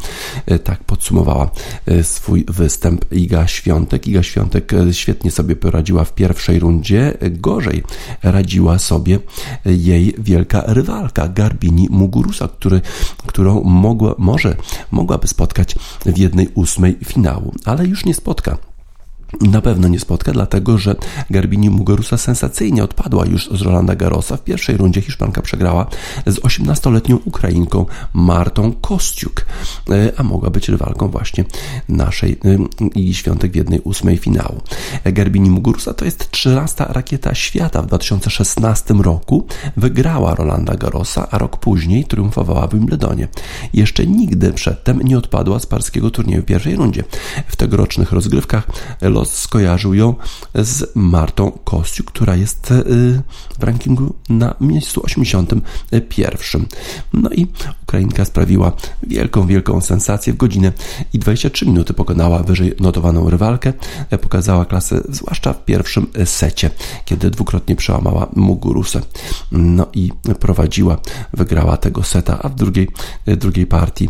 E, 0.47 0.59
tak 0.59 0.85
podsumowała 0.85 1.51
e, 1.87 2.05
swój 2.05 2.45
występ 2.49 3.13
Iga 3.13 3.47
Świątek. 3.47 4.09
Iga 4.09 4.23
Świątek 4.23 4.73
e, 4.73 4.95
świetnie 4.95 5.31
sobie 5.31 5.57
poradziła 5.57 6.05
w 6.05 6.15
pierwszej 6.15 6.59
rundzie. 6.59 7.19
Gorzej 7.31 7.83
radziła 8.23 8.79
sobie 8.79 9.19
jej 9.65 10.15
wielka 10.19 10.63
rywalka 10.67 11.29
Garbini 11.29 11.89
Muguruza, 11.91 12.49
który, 12.49 12.81
którą 13.27 13.63
mogła, 13.63 14.15
może 14.19 14.57
mogłaby 14.91 15.29
spotkać 15.29 15.75
w 16.07 16.19
jednej 16.19 16.49
ósmej 16.55 16.99
finału, 17.05 17.55
ale 17.65 17.87
już 17.87 18.05
nie 18.05 18.15
spotka 18.15 18.72
na 19.41 19.61
pewno 19.61 19.89
nie 19.89 20.01
spotka, 20.01 20.33
dlatego 20.33 20.79
że 20.79 20.97
Garbini 21.31 21.71
Muguruza 21.71 22.17
sensacyjnie 22.17 22.85
odpadła 22.85 23.27
już 23.27 23.49
z 23.53 23.63
Rolanda 23.63 23.95
Garrosa. 23.95 24.37
W 24.37 24.45
pierwszej 24.45 24.77
rundzie 24.77 25.01
Hiszpanka 25.01 25.43
przegrała 25.43 25.87
z 26.27 26.41
18-letnią 26.41 27.19
Ukrainką 27.25 27.87
Martą 28.15 28.73
Kostiuk, 28.73 29.47
e, 29.91 30.13
a 30.17 30.23
mogła 30.23 30.51
być 30.51 30.69
rywalką 30.69 31.09
właśnie 31.09 31.45
naszej 31.89 32.33
e, 32.33 32.89
Igi 32.99 33.15
Świątek 33.15 33.53
w 33.53 33.57
jednej 33.57 33.81
ósmej 33.81 34.17
finału. 34.17 34.61
Garbini 35.05 35.51
Muguruza 35.51 35.95
to 35.95 36.05
jest 36.05 36.31
13 36.31 36.85
rakieta 36.89 37.35
świata. 37.35 37.83
W 37.83 37.87
2016 37.87 38.95
roku 38.95 39.47
wygrała 39.77 40.35
Rolanda 40.35 40.75
Garrosa, 40.77 41.29
a 41.31 41.39
rok 41.39 41.57
później 41.57 42.05
triumfowała 42.05 42.67
w 42.67 42.75
Wimbledonie. 42.75 43.29
Jeszcze 43.75 44.07
nigdy 44.07 44.53
przedtem 44.53 45.01
nie 45.03 45.19
odpadła 45.19 45.59
z 45.59 45.67
parskiego 45.67 46.11
turnieju 46.11 46.43
w 46.43 46.45
pierwszej 46.45 46.77
rundzie. 46.77 47.05
W 47.47 47.57
tegorocznych 47.57 48.13
rozgrywkach 48.13 48.67
los 49.01 49.22
skojarzył 49.25 49.95
ją 49.95 50.15
z 50.55 50.97
Martą 50.97 51.51
Kościuk, 51.65 52.07
która 52.07 52.37
jest 52.37 52.71
y, 52.71 52.85
w 53.59 53.63
rankingu 53.63 54.15
na 54.29 54.55
miejscu 54.61 55.03
81. 55.05 56.67
No 57.13 57.31
i 57.31 57.47
Ukrainka 57.83 58.25
sprawiła 58.25 58.73
wielką, 59.03 59.47
wielką 59.47 59.81
sensację. 59.81 60.33
W 60.33 60.37
godzinę 60.37 60.73
i 61.13 61.19
23 61.19 61.67
minuty 61.67 61.95
pokonała 61.95 62.43
wyżej 62.43 62.75
notowaną 62.81 63.31
rywalkę. 63.31 63.73
Pokazała 64.21 64.65
klasę, 64.65 65.01
zwłaszcza 65.09 65.53
w 65.53 65.65
pierwszym 65.65 66.07
secie, 66.25 66.71
kiedy 67.05 67.31
dwukrotnie 67.31 67.77
przełamała 67.77 68.27
Mugurusę. 68.37 69.01
No 69.53 69.87
i 69.95 70.13
prowadziła, 70.41 70.99
wygrała 71.33 71.77
tego 71.77 72.03
seta, 72.03 72.39
a 72.43 72.49
w 72.49 72.55
drugiej, 72.55 72.89
drugiej 73.27 73.67
partii 73.67 74.09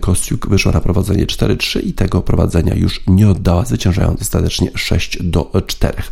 Kostiuk 0.00 0.48
wyszła 0.48 0.72
na 0.72 0.80
prowadzenie 0.80 1.26
4-3 1.26 1.86
i 1.86 1.92
tego 1.92 2.20
prowadzenia 2.20 2.74
już 2.74 3.02
nie 3.06 3.28
oddała, 3.28 3.64
zwyciężając 3.64 4.20
ostatecznie 4.40 4.70
6 4.74 5.18
do 5.22 5.52
4. 5.66 6.02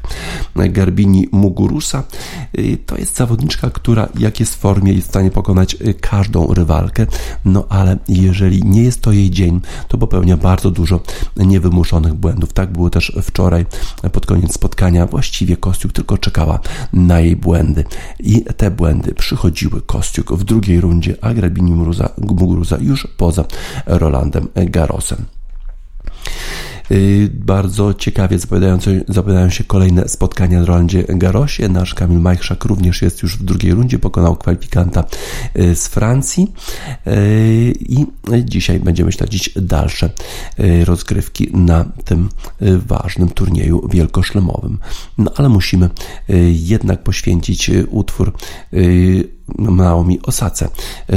Garbini 0.57 1.29
Mugurusa 1.33 2.05
y, 2.59 2.79
to 2.87 2.97
jest 2.97 3.17
zawodniczka, 3.17 3.71
która 3.71 4.09
jak 4.19 4.41
jest 4.41 4.55
w 4.55 4.59
formie 4.59 4.93
jest 4.93 5.07
w 5.07 5.11
stanie 5.11 5.31
pokonać 5.31 5.75
y, 5.75 5.95
każdą 5.95 6.55
rywalkę, 6.55 7.07
no 7.45 7.67
ale 7.69 7.97
jeżeli 8.09 8.65
nie 8.65 8.83
jest 8.83 9.03
to 9.03 9.13
jej 9.13 9.31
dzień, 9.31 9.61
to 9.89 9.99
popełnia 9.99 10.37
bardzo 10.37 10.71
dużo 10.71 11.01
niewymuszonych 11.37 12.15
błędów. 12.15 12.53
Tak 12.53 12.73
było 12.73 12.91
też 12.91 13.13
wczoraj 13.23 13.67
pod 14.13 14.27
koniec 14.27 14.55
spotkania. 14.55 15.07
Właściwie 15.07 15.57
Kostiuk 15.57 15.93
tylko 15.93 16.19
czekała 16.19 16.61
na 16.93 17.21
jej 17.21 17.37
błędy 17.37 17.85
i 18.21 18.45
te 18.57 18.71
błędy 18.71 19.15
przychodziły 19.15 19.83
Kostiuk 19.83 20.33
w 20.33 20.45
drugiej 20.45 20.81
rundzie, 20.81 21.17
a 21.21 21.35
Garbini 21.35 21.73
Muguruza 22.19 22.79
już 22.81 23.09
poza 23.17 23.45
Rolandem 23.87 24.49
Garosem. 24.55 25.25
Y, 26.91 27.31
bardzo 27.35 27.95
ciekawie 27.95 28.39
zapowiadają, 29.09 29.51
się 29.51 29.65
kolejne 29.65 30.09
spotkania 30.09 30.61
na 30.61 30.67
Rolandzie 30.67 31.05
Garosie. 31.09 31.69
Nasz 31.69 31.95
Kamil 31.95 32.21
Majchrzak 32.21 32.65
również 32.65 33.03
jest 33.03 33.23
już 33.23 33.39
w 33.39 33.43
drugiej 33.45 33.75
rundzie, 33.75 33.99
pokonał 33.99 34.37
kwalifikanta 34.37 35.05
y, 35.59 35.77
z 35.77 35.89
Francji 35.89 36.53
y, 37.07 37.75
i 37.81 38.07
dzisiaj 38.45 38.81
będziemy 38.81 39.13
śledzić 39.13 39.51
dalsze 39.57 40.11
rozgrywki 40.85 41.57
na 41.57 41.85
tym 42.05 42.29
ważnym 42.87 43.29
turnieju 43.29 43.89
wielkoszlemowym. 43.89 44.79
No 45.19 45.33
ale 45.37 45.49
musimy 45.49 45.91
jednak 46.53 47.03
poświęcić 47.03 47.71
utwór 47.91 48.33
Naomi 49.59 50.19
Osace. 50.23 50.69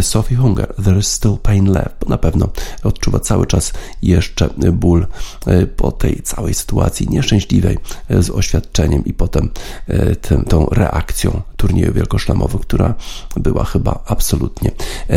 Sophie 0.02 0.36
Hunger, 0.36 0.74
There 0.84 1.00
is 1.00 1.08
Still 1.08 1.38
Pain 1.38 1.72
Left, 1.72 1.96
bo 2.02 2.10
na 2.10 2.18
pewno 2.18 2.50
odczuwa 2.84 3.20
cały 3.20 3.48
czas 3.48 3.74
jeszcze 4.02 4.50
ból 4.74 5.08
e, 5.46 5.68
po 5.68 5.92
tej 5.92 6.22
całej 6.24 6.54
sytuacji 6.54 7.08
nieszczęśliwej 7.10 7.78
e, 8.10 8.24
z 8.24 8.30
oświadczeniem 8.30 9.06
i 9.06 9.14
potem 9.14 9.50
e, 9.88 10.16
tym, 10.16 10.46
tą 10.46 10.66
reakcją 10.66 11.42
turnieju 11.58 11.94
wielkoszlemowego, 11.94 12.60
która 12.60 12.94
była 13.36 13.64
chyba 13.64 14.04
absolutnie 14.06 14.72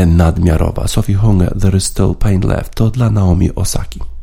nadmiarowa. 0.07 0.89
Sophie 0.89 1.15
Hunger, 1.15 1.59
There 1.61 1.77
is 1.77 1.85
Still 1.85 2.15
Pain 2.15 2.41
Left 2.47 2.75
to 2.75 2.91
dla 2.91 3.11
Naomi 3.11 3.55
Osaki. 3.55 4.14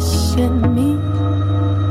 fish 0.00 0.36
me. 0.74 1.83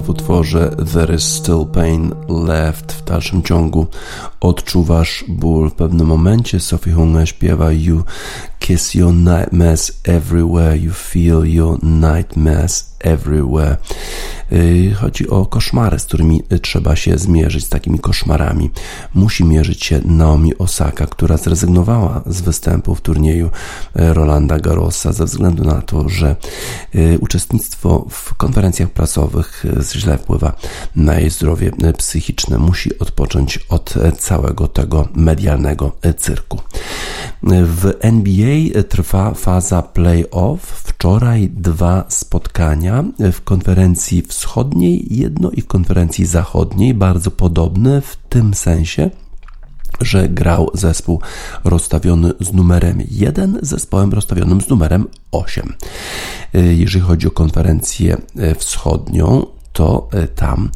W 0.00 0.10
utworze 0.10 0.70
There 0.92 1.14
is 1.14 1.22
still 1.22 1.66
pain 1.66 2.14
left 2.28 2.92
w 2.92 3.04
dalszym 3.04 3.42
ciągu 3.42 3.86
odczuwasz 4.40 5.24
ból. 5.28 5.70
W 5.70 5.74
pewnym 5.74 6.06
momencie 6.06 6.60
Sophie 6.60 6.92
Hunger 6.92 7.28
śpiewa 7.28 7.72
You 7.72 8.02
kiss 8.64 8.94
your 8.94 9.12
nightmares 9.12 9.92
everywhere, 10.04 10.74
you 10.74 10.90
feel 10.90 11.44
your 11.44 11.78
nightmares 11.82 12.94
everywhere. 13.00 13.76
Y, 14.52 14.94
chodzi 14.94 15.28
o 15.28 15.46
koszmary, 15.46 15.98
z 15.98 16.04
którymi 16.04 16.42
trzeba 16.62 16.96
się 16.96 17.18
zmierzyć, 17.18 17.64
z 17.64 17.68
takimi 17.68 17.98
koszmarami. 17.98 18.70
Musi 19.14 19.44
mierzyć 19.44 19.84
się 19.84 20.00
Naomi 20.04 20.58
Osaka, 20.58 21.06
która 21.06 21.36
zrezygnowała 21.36 22.22
z 22.26 22.40
występu 22.40 22.94
w 22.94 23.00
turnieju 23.00 23.46
y, 23.46 23.50
Rolanda 23.94 24.58
Garrosa 24.58 25.12
ze 25.12 25.24
względu 25.24 25.64
na 25.64 25.82
to, 25.82 26.08
że 26.08 26.36
y, 26.94 27.18
uczestnictwo 27.20 28.06
w 28.10 28.34
konferencjach 28.34 28.90
prasowych 28.90 29.64
źle 29.92 30.18
wpływa 30.18 30.56
na 30.96 31.14
jej 31.20 31.30
zdrowie 31.30 31.72
psychiczne. 31.98 32.58
Musi 32.58 32.98
odpocząć 32.98 33.58
od 33.68 33.94
całego 34.18 34.68
tego 34.68 35.08
medialnego 35.14 35.92
cyrku. 36.18 36.60
W 37.46 37.92
NBA 38.00 38.53
trwa 38.88 39.34
faza 39.34 39.82
playoff. 39.82 40.62
Wczoraj 40.62 41.48
dwa 41.48 42.04
spotkania 42.08 43.04
w 43.32 43.40
konferencji 43.40 44.22
wschodniej, 44.22 45.16
jedno 45.16 45.50
i 45.50 45.60
w 45.60 45.66
konferencji 45.66 46.26
zachodniej, 46.26 46.94
bardzo 46.94 47.30
podobne 47.30 48.00
w 48.00 48.16
tym 48.28 48.54
sensie, 48.54 49.10
że 50.00 50.28
grał 50.28 50.70
zespół 50.74 51.20
rozstawiony 51.64 52.32
z 52.40 52.52
numerem 52.52 53.02
1 53.10 53.58
zespołem 53.62 54.12
rozstawionym 54.12 54.60
z 54.60 54.68
numerem 54.68 55.06
8. 55.32 55.74
Jeżeli 56.54 57.04
chodzi 57.04 57.26
o 57.26 57.30
konferencję 57.30 58.16
wschodnią, 58.58 59.46
to 59.74 60.08
e, 60.12 60.28
tam 60.28 60.70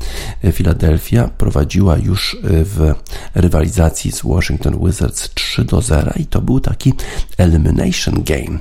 Filadelfia 0.52 1.28
prowadziła 1.28 1.96
już 1.96 2.34
e, 2.34 2.38
w 2.42 2.94
rywalizacji 3.34 4.12
z 4.12 4.22
Washington 4.22 4.86
Wizards 4.86 5.30
3 5.34 5.64
do 5.64 5.82
0 5.82 6.12
i 6.16 6.26
to 6.26 6.40
był 6.40 6.60
taki 6.60 6.92
elimination 7.36 8.22
game. 8.22 8.58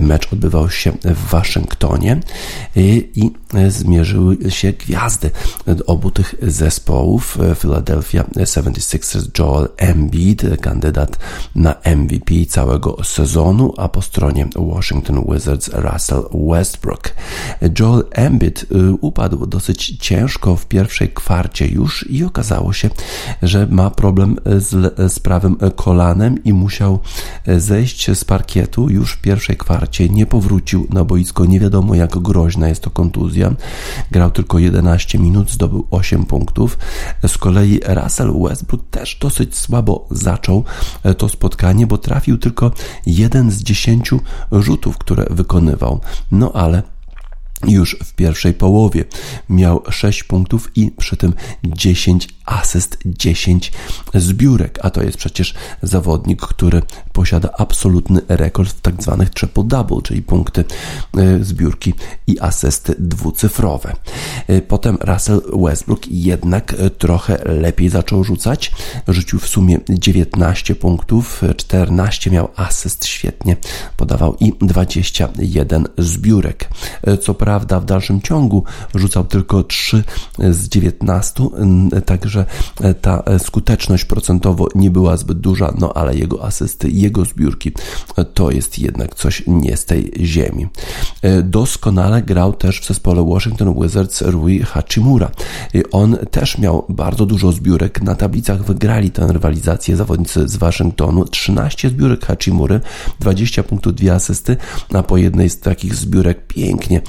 Mecz 0.00 0.32
odbywał 0.32 0.70
się 0.70 0.92
w 1.04 1.30
Waszyngtonie 1.30 2.12
e, 2.12 2.80
i 3.14 3.30
zmierzyły 3.68 4.50
się 4.50 4.72
gwiazdy 4.72 5.30
obu 5.86 6.10
tych 6.10 6.34
zespołów. 6.42 7.38
Philadelphia 7.58 8.22
76ers 8.22 9.28
Joel 9.38 9.68
Embiid, 9.76 10.42
kandydat 10.60 11.18
na 11.54 11.74
MVP 11.96 12.34
całego 12.48 13.04
sezonu, 13.04 13.74
a 13.76 13.88
po 13.88 14.02
stronie 14.02 14.46
Washington 14.56 15.24
Wizards 15.32 15.70
Russell 15.72 16.24
Westbrook. 16.50 17.14
Joel 17.80 18.04
Embiid 18.12 18.66
upadł 19.00 19.46
dosyć 19.46 19.73
dosyć 19.74 19.96
ciężko 19.98 20.56
w 20.56 20.66
pierwszej 20.66 21.08
kwarcie 21.08 21.66
już 21.66 22.10
i 22.10 22.24
okazało 22.24 22.72
się, 22.72 22.90
że 23.42 23.66
ma 23.66 23.90
problem 23.90 24.36
z, 24.56 24.94
z 25.12 25.18
prawym 25.18 25.56
kolanem 25.76 26.44
i 26.44 26.52
musiał 26.52 26.98
zejść 27.46 28.10
z 28.10 28.24
parkietu 28.24 28.90
już 28.90 29.12
w 29.12 29.20
pierwszej 29.20 29.56
kwarcie. 29.56 30.08
Nie 30.08 30.26
powrócił 30.26 30.86
na 30.90 31.04
boisko. 31.04 31.44
Nie 31.44 31.60
wiadomo, 31.60 31.94
jak 31.94 32.18
groźna 32.18 32.68
jest 32.68 32.82
to 32.82 32.90
kontuzja. 32.90 33.54
Grał 34.10 34.30
tylko 34.30 34.58
11 34.58 35.18
minut, 35.18 35.50
zdobył 35.50 35.86
8 35.90 36.24
punktów. 36.24 36.78
Z 37.26 37.38
kolei 37.38 37.80
Russell 37.86 38.32
Westbrook 38.42 38.82
też 38.90 39.18
dosyć 39.20 39.56
słabo 39.56 40.06
zaczął 40.10 40.64
to 41.18 41.28
spotkanie, 41.28 41.86
bo 41.86 41.98
trafił 41.98 42.38
tylko 42.38 42.70
jeden 43.06 43.50
z 43.50 43.62
10 43.62 44.10
rzutów, 44.52 44.98
które 44.98 45.26
wykonywał. 45.30 46.00
No 46.30 46.52
ale 46.52 46.93
już 47.68 47.96
w 48.04 48.14
pierwszej 48.14 48.54
połowie 48.54 49.04
miał 49.48 49.82
6 49.90 50.24
punktów 50.24 50.70
i 50.76 50.90
przy 50.90 51.16
tym 51.16 51.32
10 51.64 52.28
asyst, 52.44 52.98
10 53.06 53.72
zbiórek, 54.14 54.78
a 54.82 54.90
to 54.90 55.02
jest 55.02 55.18
przecież 55.18 55.54
zawodnik, 55.82 56.40
który 56.40 56.82
posiada 57.12 57.48
absolutny 57.58 58.20
rekord 58.28 58.70
w 58.70 58.80
tak 58.80 59.02
zwanych 59.02 59.30
triple-double, 59.30 60.02
czyli 60.02 60.22
punkty, 60.22 60.64
e, 61.16 61.44
zbiórki 61.44 61.94
i 62.26 62.40
asysty 62.40 62.94
dwucyfrowe. 62.98 63.96
E, 64.48 64.62
potem 64.62 64.98
Russell 65.00 65.42
Westbrook 65.64 66.08
jednak 66.08 66.74
trochę 66.98 67.38
lepiej 67.44 67.88
zaczął 67.88 68.24
rzucać. 68.24 68.72
Rzucił 69.08 69.38
w 69.38 69.48
sumie 69.48 69.78
19 69.88 70.74
punktów, 70.74 71.42
14 71.56 72.30
miał 72.30 72.48
asyst, 72.56 73.06
świetnie 73.06 73.56
podawał 73.96 74.36
i 74.40 74.52
21 74.60 75.84
zbiórek. 75.98 76.68
E, 77.02 77.18
co 77.18 77.34
prawda 77.34 77.53
w 77.58 77.84
dalszym 77.84 78.20
ciągu 78.20 78.64
rzucał 78.94 79.24
tylko 79.24 79.64
3 79.64 80.04
z 80.38 80.68
19, 80.68 81.44
także 82.06 82.34
że 82.34 82.46
e, 82.88 82.94
ta 82.94 83.22
e, 83.26 83.38
skuteczność 83.38 84.04
procentowo 84.04 84.68
nie 84.74 84.90
była 84.90 85.16
zbyt 85.16 85.38
duża, 85.38 85.74
no 85.78 85.92
ale 85.92 86.16
jego 86.16 86.44
asysty, 86.44 86.90
jego 86.90 87.24
zbiórki 87.24 87.72
e, 88.16 88.24
to 88.24 88.50
jest 88.50 88.78
jednak 88.78 89.14
coś 89.14 89.42
nie 89.46 89.76
z 89.76 89.84
tej 89.84 90.12
ziemi. 90.20 90.66
Doskonale 91.42 92.22
grał 92.22 92.52
też 92.52 92.80
w 92.80 92.86
zespole 92.86 93.24
Washington 93.24 93.74
Wizards 93.82 94.22
Rui 94.22 94.58
Hachimura. 94.58 95.30
On 95.92 96.16
też 96.30 96.58
miał 96.58 96.84
bardzo 96.88 97.26
dużo 97.26 97.52
zbiórek. 97.52 98.02
Na 98.02 98.14
tablicach 98.14 98.64
wygrali 98.64 99.10
tę 99.10 99.26
rywalizację 99.30 99.96
zawodnicy 99.96 100.48
z 100.48 100.56
Waszyngtonu. 100.56 101.24
13 101.24 101.88
zbiórek 101.88 102.26
Hachimury, 102.26 102.80
20 103.20 103.62
punktów, 103.62 103.94
2 103.94 104.12
asysty, 104.12 104.56
a 104.94 105.02
po 105.02 105.16
jednej 105.16 105.50
z 105.50 105.60
takich 105.60 105.94
zbiórek 105.94 106.46
pięknie 106.46 107.00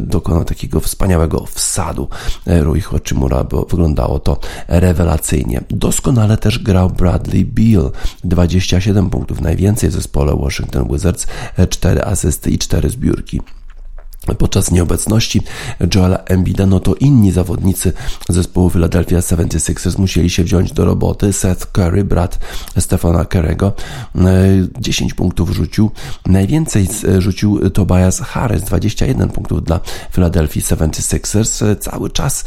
dokonał 0.00 0.44
takiego 0.44 0.80
wspaniałego 0.80 1.46
wsadu 1.46 2.08
Rui 2.46 2.80
Hachimura, 2.80 3.44
bo 3.44 3.64
wyglądało 3.64 4.18
to 4.18 4.38
rewelacyjnie. 4.68 5.60
Doskonale 5.70 6.36
też 6.36 6.58
grał 6.58 6.90
Bradley 6.90 7.44
Beal, 7.44 7.90
27 8.24 9.10
punktów, 9.10 9.40
najwięcej 9.40 9.90
w 9.90 9.92
zespole 9.92 10.36
Washington 10.36 10.88
Wizards, 10.88 11.26
4 11.70 12.04
asysty 12.04 12.50
i 12.50 12.58
4 12.58 12.90
zbiórki. 12.90 13.40
Podczas 14.38 14.70
nieobecności 14.70 15.40
Joela 15.94 16.16
Embida, 16.16 16.66
no 16.66 16.80
to 16.80 16.94
inni 16.94 17.32
zawodnicy 17.32 17.92
zespołu 18.28 18.70
Philadelphia 18.70 19.18
76ers 19.18 19.98
musieli 19.98 20.30
się 20.30 20.44
wziąć 20.44 20.72
do 20.72 20.84
roboty. 20.84 21.32
Seth 21.32 21.66
Curry, 21.66 22.04
brat 22.04 22.38
Stefana 22.78 23.24
Curry'ego, 23.24 23.72
10 24.80 25.12
e, 25.12 25.14
punktów 25.14 25.50
rzucił. 25.50 25.90
Najwięcej 26.26 26.88
rzucił 27.18 27.70
Tobias 27.70 28.20
Harris, 28.20 28.62
21 28.62 29.28
punktów 29.28 29.64
dla 29.64 29.80
Philadelphia 30.12 30.60
76ers. 30.60 31.66
E, 31.66 31.76
cały 31.76 32.10
czas 32.10 32.44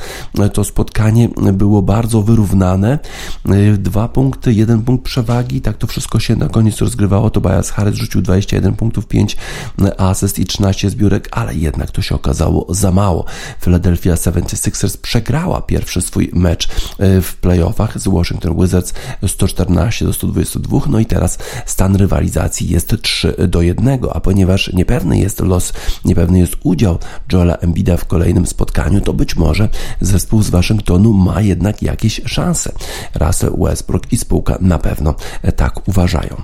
to 0.53 0.63
spotkanie 0.63 1.29
było 1.53 1.81
bardzo 1.81 2.21
wyrównane. 2.21 2.99
E, 3.45 3.77
dwa 3.77 4.07
punkty, 4.07 4.53
jeden 4.53 4.81
punkt 4.81 5.05
przewagi. 5.05 5.61
Tak 5.61 5.77
to 5.77 5.87
wszystko 5.87 6.19
się 6.19 6.35
na 6.35 6.49
koniec 6.49 6.77
rozgrywało. 6.77 7.29
Tobias 7.29 7.71
Harris 7.71 7.95
rzucił 7.95 8.21
21 8.21 8.75
punktów, 8.75 9.07
5 9.07 9.37
asyst 9.97 10.39
i 10.39 10.45
13 10.45 10.89
zbiórek, 10.89 11.27
ale 11.31 11.55
jednak 11.67 11.91
to 11.91 12.01
się 12.01 12.15
okazało 12.15 12.65
za 12.69 12.91
mało. 12.91 13.25
Philadelphia 13.61 14.13
76ers 14.13 14.97
przegrała 14.97 15.61
pierwszy 15.61 16.01
swój 16.01 16.31
mecz 16.33 16.67
e, 16.67 17.21
w 17.21 17.35
playoffach 17.35 17.99
z 17.99 18.07
Washington 18.07 18.61
Wizards 18.61 18.93
114 19.27 20.05
do 20.05 20.13
122, 20.13 20.79
no 20.89 20.99
i 20.99 21.05
teraz 21.05 21.37
stan 21.65 21.95
rywalizacji 21.95 22.69
jest 22.69 23.01
3 23.01 23.35
do 23.47 23.61
1, 23.61 23.99
a 24.13 24.19
ponieważ 24.19 24.73
niepewny 24.73 25.19
jest 25.19 25.39
los, 25.39 25.73
niepewny 26.05 26.39
jest 26.39 26.53
udział 26.63 26.97
Joela 27.33 27.55
Embida 27.55 27.97
w 27.97 28.05
kolejnym 28.05 28.47
spotkaniu, 28.47 29.01
to 29.01 29.13
być 29.13 29.35
może 29.35 29.69
zespół 30.01 30.43
z 30.43 30.49
Waszyngtonu 30.49 31.13
ma 31.13 31.41
jednak 31.41 31.81
jakieś 31.81 32.21
szanse. 32.25 32.71
Russell 33.15 33.53
Westbrook 33.57 34.13
i 34.13 34.17
spółka 34.17 34.57
na 34.61 34.79
pewno 34.79 35.15
tak 35.55 35.87
uważają. 35.87 36.35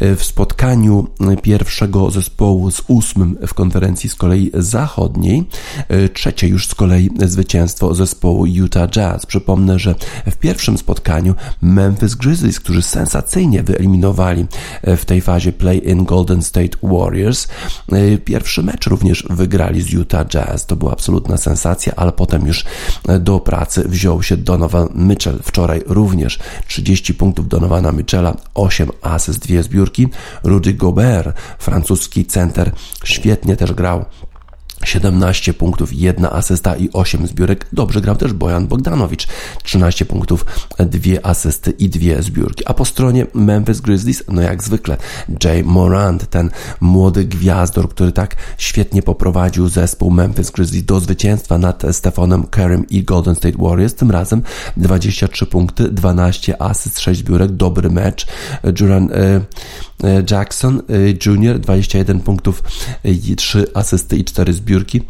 E, 0.00 0.16
w 0.16 0.24
spotkaniu 0.24 1.06
pierwszego 1.42 2.10
zespołu 2.10 2.70
z 2.70 2.82
ósmym 2.88 3.38
w 3.46 3.54
konferencji 3.54 4.10
z 4.10 4.14
kolei 4.14 4.50
Zachodniej. 4.62 5.48
E, 5.88 6.08
trzecie 6.08 6.48
już 6.48 6.66
z 6.66 6.74
kolei 6.74 7.10
zwycięstwo 7.26 7.94
zespołu 7.94 8.46
Utah 8.46 8.90
Jazz. 8.90 9.26
Przypomnę, 9.26 9.78
że 9.78 9.94
w 10.30 10.36
pierwszym 10.36 10.78
spotkaniu 10.78 11.34
Memphis 11.62 12.14
Grizzlies, 12.14 12.60
którzy 12.60 12.82
sensacyjnie 12.82 13.62
wyeliminowali 13.62 14.46
e, 14.82 14.96
w 14.96 15.04
tej 15.04 15.20
fazie 15.20 15.52
play-in 15.52 16.04
Golden 16.04 16.42
State 16.42 16.78
Warriors, 16.82 17.48
e, 17.92 18.18
pierwszy 18.18 18.62
mecz 18.62 18.86
również 18.86 19.24
wygrali 19.30 19.82
z 19.82 19.92
Utah 19.92 20.26
Jazz. 20.26 20.66
To 20.66 20.76
była 20.76 20.92
absolutna 20.92 21.36
sensacja, 21.36 21.92
ale 21.96 22.12
potem 22.12 22.46
już 22.46 22.64
do 23.20 23.40
pracy 23.40 23.88
wziął 23.88 24.22
się 24.22 24.36
Donovan 24.36 24.88
Mitchell. 24.94 25.38
Wczoraj 25.42 25.82
również 25.86 26.38
30 26.66 27.14
punktów 27.14 27.48
Donovana 27.48 27.92
Mitchella, 27.92 28.36
8 28.54 28.88
asyst, 29.02 29.38
dwie 29.38 29.62
zbiórki. 29.62 30.08
Rudy 30.44 30.74
Gobert, 30.74 31.36
francuski 31.58 32.24
center, 32.26 32.72
świetnie 33.04 33.56
też 33.56 33.72
grał 33.72 34.04
17 34.84 35.54
punktów, 35.54 35.92
jedna 35.92 36.32
asysta 36.32 36.76
i 36.76 36.88
8 36.92 37.26
zbiórek. 37.26 37.66
Dobrze 37.72 38.00
grał 38.00 38.16
też 38.16 38.32
Bojan 38.32 38.66
Bogdanowicz. 38.66 39.26
13 39.62 40.04
punktów, 40.04 40.46
dwie 40.78 41.26
asysty 41.26 41.70
i 41.70 41.88
dwie 41.88 42.22
zbiórki. 42.22 42.66
A 42.66 42.74
po 42.74 42.84
stronie 42.84 43.26
Memphis 43.34 43.80
Grizzlies, 43.80 44.22
no 44.28 44.42
jak 44.42 44.62
zwykle, 44.62 44.96
Jay 45.44 45.64
Morant, 45.64 46.30
ten 46.30 46.50
młody 46.80 47.24
gwiazdor, 47.24 47.88
który 47.88 48.12
tak 48.12 48.36
świetnie 48.58 49.02
poprowadził 49.02 49.68
zespół 49.68 50.10
Memphis 50.10 50.50
Grizzlies 50.50 50.84
do 50.84 51.00
zwycięstwa 51.00 51.58
nad 51.58 51.82
Stefanem 51.92 52.46
Kerrym 52.46 52.88
i 52.88 53.04
Golden 53.04 53.34
State 53.34 53.58
Warriors. 53.58 53.94
Tym 53.94 54.10
razem 54.10 54.42
23 54.76 55.46
punkty, 55.46 55.88
12 55.88 56.62
asyst, 56.62 57.00
6 57.00 57.20
zbiórek. 57.20 57.52
Dobry 57.52 57.90
mecz. 57.90 58.26
Juran 58.80 59.08
e, 59.12 59.40
e, 60.04 60.22
Jackson 60.30 60.82
e, 60.88 61.30
Jr. 61.30 61.58
21 61.58 62.20
punktów, 62.20 62.62
3 63.36 63.66
asysty 63.74 64.16
i 64.16 64.24
4 64.24 64.52
zbiórki 64.52 64.71
zbiórki 64.72 65.00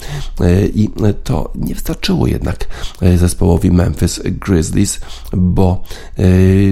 e, 0.40 0.66
i 0.66 0.90
to 1.25 1.53
nie 1.55 1.75
wystarczyło 1.75 2.27
jednak 2.27 2.68
e, 3.03 3.18
zespołowi 3.18 3.70
Memphis 3.70 4.20
Grizzlies, 4.25 5.01
bo 5.33 5.83
e, 6.18 6.22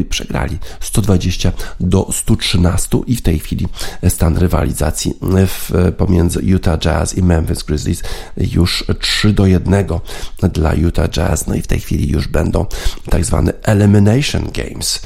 przegrali 0.05 0.59
120 0.81 1.53
do 1.81 2.09
113 2.13 2.99
i 3.07 3.17
w 3.17 3.23
tej 3.23 3.39
chwili 3.39 3.69
stan 4.09 4.37
rywalizacji 4.37 5.15
pomiędzy 5.97 6.43
Utah 6.43 6.79
Jazz 6.79 7.15
i 7.15 7.23
Memphis 7.23 7.63
Grizzlies 7.63 8.03
już 8.37 8.85
3 9.01 9.33
do 9.33 9.47
1 9.47 9.87
dla 10.53 10.75
Utah 10.75 11.09
Jazz, 11.09 11.47
no 11.47 11.55
i 11.55 11.63
w 11.63 11.67
tej 11.67 11.81
chwili 11.81 12.11
już 12.11 12.29
będą 12.29 12.67
tak 13.11 13.25
zwane 13.25 13.53
elimination 13.63 14.49
games 14.55 15.03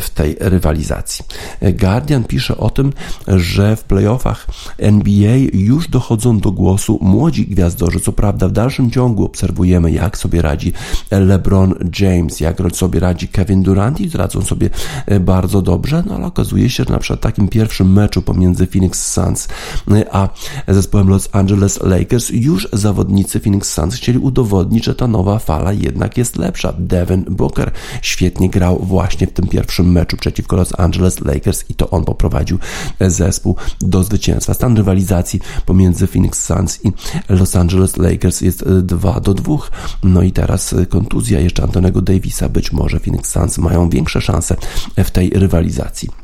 w 0.00 0.10
tej 0.10 0.36
rywalizacji. 0.40 1.24
Guardian 1.62 2.24
pisze 2.24 2.56
o 2.56 2.70
tym, 2.70 2.92
że 3.28 3.76
w 3.76 3.84
playoffach 3.84 4.46
NBA 4.78 5.36
już 5.52 5.88
dochodzą 5.88 6.38
do 6.38 6.52
głosu 6.52 6.98
gwiazdorzy. 7.28 8.00
Co 8.00 8.12
prawda 8.12 8.48
w 8.48 8.52
dalszym 8.52 8.90
ciągu 8.90 9.24
obserwujemy, 9.24 9.92
jak 9.92 10.18
sobie 10.18 10.42
radzi 10.42 10.72
LeBron 11.10 11.74
James, 12.00 12.40
jak 12.40 12.56
sobie 12.72 13.00
radzi 13.00 13.28
Kevin 13.28 13.62
Durant 13.62 14.00
i 14.00 14.10
radzą 14.10 14.42
sobie 14.42 14.70
e, 15.06 15.20
bardzo 15.20 15.62
dobrze, 15.62 16.02
no 16.06 16.14
ale 16.14 16.26
okazuje 16.26 16.70
się, 16.70 16.84
że 16.84 16.92
na 16.92 16.98
przykład 16.98 17.20
w 17.20 17.22
takim 17.22 17.48
pierwszym 17.48 17.92
meczu 17.92 18.22
pomiędzy 18.22 18.66
Phoenix 18.66 19.12
Suns 19.12 19.48
e, 19.90 20.14
a 20.14 20.28
zespołem 20.68 21.08
Los 21.08 21.28
Angeles 21.32 21.80
Lakers 21.82 22.30
już 22.32 22.68
zawodnicy 22.72 23.40
Phoenix 23.40 23.72
Suns 23.72 23.94
chcieli 23.94 24.18
udowodnić, 24.18 24.84
że 24.84 24.94
ta 24.94 25.06
nowa 25.06 25.38
fala 25.38 25.72
jednak 25.72 26.16
jest 26.16 26.36
lepsza. 26.36 26.72
Devin 26.78 27.24
Booker 27.30 27.70
świetnie 28.02 28.50
grał 28.50 28.78
właśnie 28.82 29.26
w 29.26 29.32
tym 29.32 29.48
pierwszym 29.48 29.92
meczu 29.92 30.16
przeciwko 30.16 30.56
Los 30.56 30.80
Angeles 30.80 31.20
Lakers 31.20 31.64
i 31.70 31.74
to 31.74 31.90
on 31.90 32.04
poprowadził 32.04 32.58
e, 32.98 33.10
zespół 33.10 33.56
do 33.80 34.04
zwycięstwa. 34.04 34.54
Stan 34.54 34.76
rywalizacji 34.76 35.40
pomiędzy 35.66 36.06
Phoenix 36.06 36.46
Suns 36.46 36.84
i 36.84 36.92
Los 37.28 37.56
Angeles 37.56 37.96
Lakers 37.96 38.40
jest 38.40 38.64
2 38.68 39.16
e, 39.16 39.20
do 39.20 39.34
2. 39.34 39.56
No 40.02 40.22
i 40.22 40.32
teraz 40.32 40.72
e, 40.72 40.86
kontuzja 40.86 41.40
jeszcze 41.40 41.62
Antonego 41.62 42.02
Davisa. 42.02 42.48
Być 42.48 42.72
może 42.72 43.00
Phoenix 43.00 43.30
Suns 43.30 43.58
mają 43.58 43.88
większe 43.88 44.20
szanse 44.20 44.56
w 44.96 45.10
tej 45.10 45.30
rywalizacji. 45.30 46.19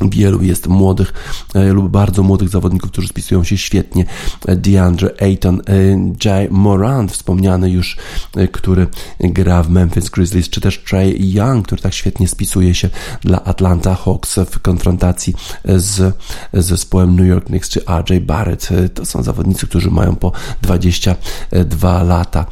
Wielu 0.00 0.42
jest 0.42 0.66
młodych 0.66 1.12
e, 1.54 1.72
lub 1.72 1.88
bardzo 1.88 2.22
młodych 2.22 2.48
zawodników, 2.48 2.90
którzy 2.90 3.08
spisują 3.08 3.44
się 3.44 3.58
świetnie. 3.58 4.04
DeAndre 4.56 5.10
Ayton, 5.20 5.60
e, 5.60 5.62
Jay 6.24 6.48
Morant, 6.50 7.12
wspomniany 7.12 7.70
już, 7.70 7.96
e, 8.36 8.48
który 8.48 8.86
gra 9.20 9.62
w 9.62 9.70
Memphis 9.70 10.08
Grizzlies, 10.08 10.48
czy 10.48 10.60
też 10.60 10.78
Trey 10.78 11.32
Young, 11.32 11.66
który 11.66 11.82
tak 11.82 11.94
świetnie 11.94 12.28
spisuje 12.28 12.74
się 12.74 12.90
dla 13.20 13.44
Atlanta 13.44 13.94
Hawks 13.94 14.38
w 14.50 14.58
konfrontacji 14.60 15.34
z 15.64 16.16
zespołem 16.52 17.16
New 17.16 17.26
York 17.26 17.46
Knicks, 17.46 17.68
czy 17.68 17.80
RJ 17.80 18.20
Barrett. 18.20 18.68
To 18.94 19.04
są 19.04 19.22
zawodnicy, 19.22 19.66
którzy 19.66 19.90
mają 19.90 20.16
po 20.16 20.32
22 20.62 22.02
lata. 22.02 22.46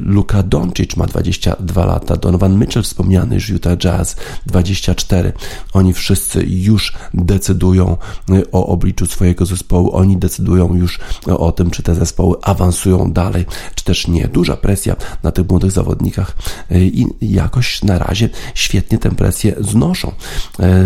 Luka 0.00 0.42
Doncic 0.42 0.96
ma 0.96 1.06
22 1.06 1.84
lata. 1.84 2.16
Donovan 2.16 2.58
Mitchell, 2.58 2.82
wspomniany 2.82 3.34
już 3.34 3.48
Utah 3.48 3.76
Jazz, 3.76 4.16
24. 4.46 5.32
Oni 5.72 5.92
wszyscy 5.92 6.44
już 6.66 6.92
decydują 7.14 7.96
y, 8.30 8.50
o 8.50 8.66
obliczu 8.66 9.06
swojego 9.06 9.46
zespołu, 9.46 9.96
oni 9.96 10.16
decydują 10.16 10.74
już 10.74 10.98
o 11.26 11.52
tym, 11.52 11.70
czy 11.70 11.82
te 11.82 11.94
zespoły 11.94 12.36
awansują 12.42 13.12
dalej, 13.12 13.46
czy 13.74 13.84
też 13.84 14.08
nie. 14.08 14.28
Duża 14.28 14.56
presja 14.56 14.96
na 15.22 15.32
tych 15.32 15.48
młodych 15.48 15.70
zawodnikach 15.70 16.36
y, 16.70 16.86
i 16.86 17.06
jakoś 17.20 17.82
na 17.82 17.98
razie 17.98 18.28
świetnie 18.54 18.98
tę 18.98 19.10
presję 19.10 19.54
znoszą. 19.60 20.12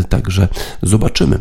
Y, 0.00 0.04
także 0.04 0.48
zobaczymy, 0.82 1.40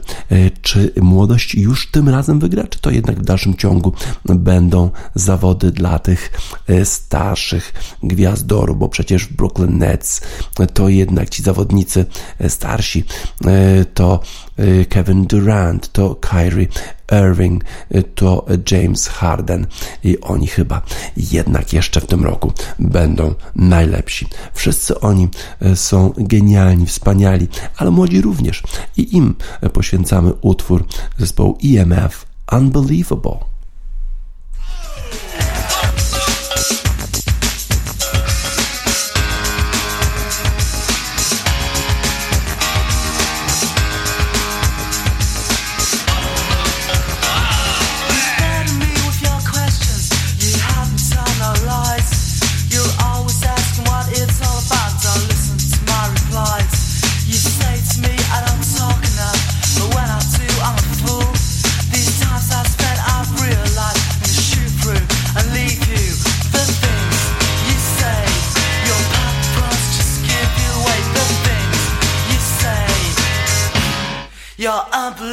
czy 0.62 0.94
młodość 1.02 1.56
już 1.56 1.92
tym 1.92 2.10
razem 2.10 2.40
wygra, 2.40 2.68
czy 2.68 2.80
to 2.80 2.92
jednak 2.92 3.20
w 3.20 3.26
dalszym 3.26 3.56
ciągu 3.56 3.94
będą 4.26 4.90
zawody 5.16 5.72
dla 5.72 6.00
tych 6.00 6.32
starszych 6.84 7.74
gwiazdoru, 8.04 8.76
bo 8.76 8.90
przecież 8.90 9.26
w 9.26 9.34
Brooklyn 9.34 9.78
Nets 9.78 10.22
to 10.74 10.90
jednak 10.90 11.30
ci 11.30 11.44
zawodnicy 11.44 12.06
starsi 12.48 13.04
to 13.94 14.10
Y, 14.16 14.29
Kevin 14.90 15.26
Durant, 15.26 15.94
to 15.94 16.16
Kyrie 16.16 16.68
Irving, 17.12 17.64
y, 17.96 18.04
to 18.04 18.46
James 18.72 19.08
Harden 19.08 19.68
i 20.04 20.22
oni 20.22 20.48
chyba 20.48 20.82
jednak 21.18 21.74
jeszcze 21.74 22.02
w 22.02 22.06
tym 22.06 22.24
roku 22.24 22.54
będą 22.80 23.34
najlepsi. 23.56 24.28
Wszyscy 24.54 25.00
oni 25.00 25.28
y, 25.62 25.76
są 25.76 26.14
genialni, 26.18 26.86
wspaniali, 26.86 27.48
ale 27.78 27.92
młodzi 27.92 28.22
również 28.22 28.64
i 28.98 29.18
im 29.18 29.36
poświęcamy 29.74 30.34
utwór 30.42 30.86
zespołu 31.18 31.58
EMF 31.64 32.26
Unbelievable. 32.52 33.49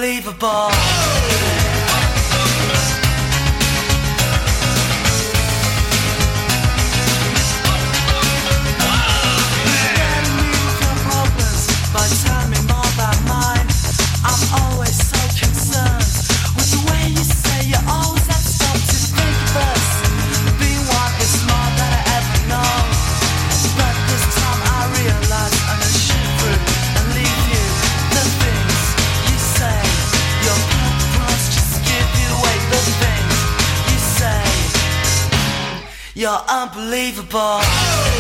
Unbelievable. 0.07 1.06
You're 36.17 36.41
unbelievable. 36.49 38.16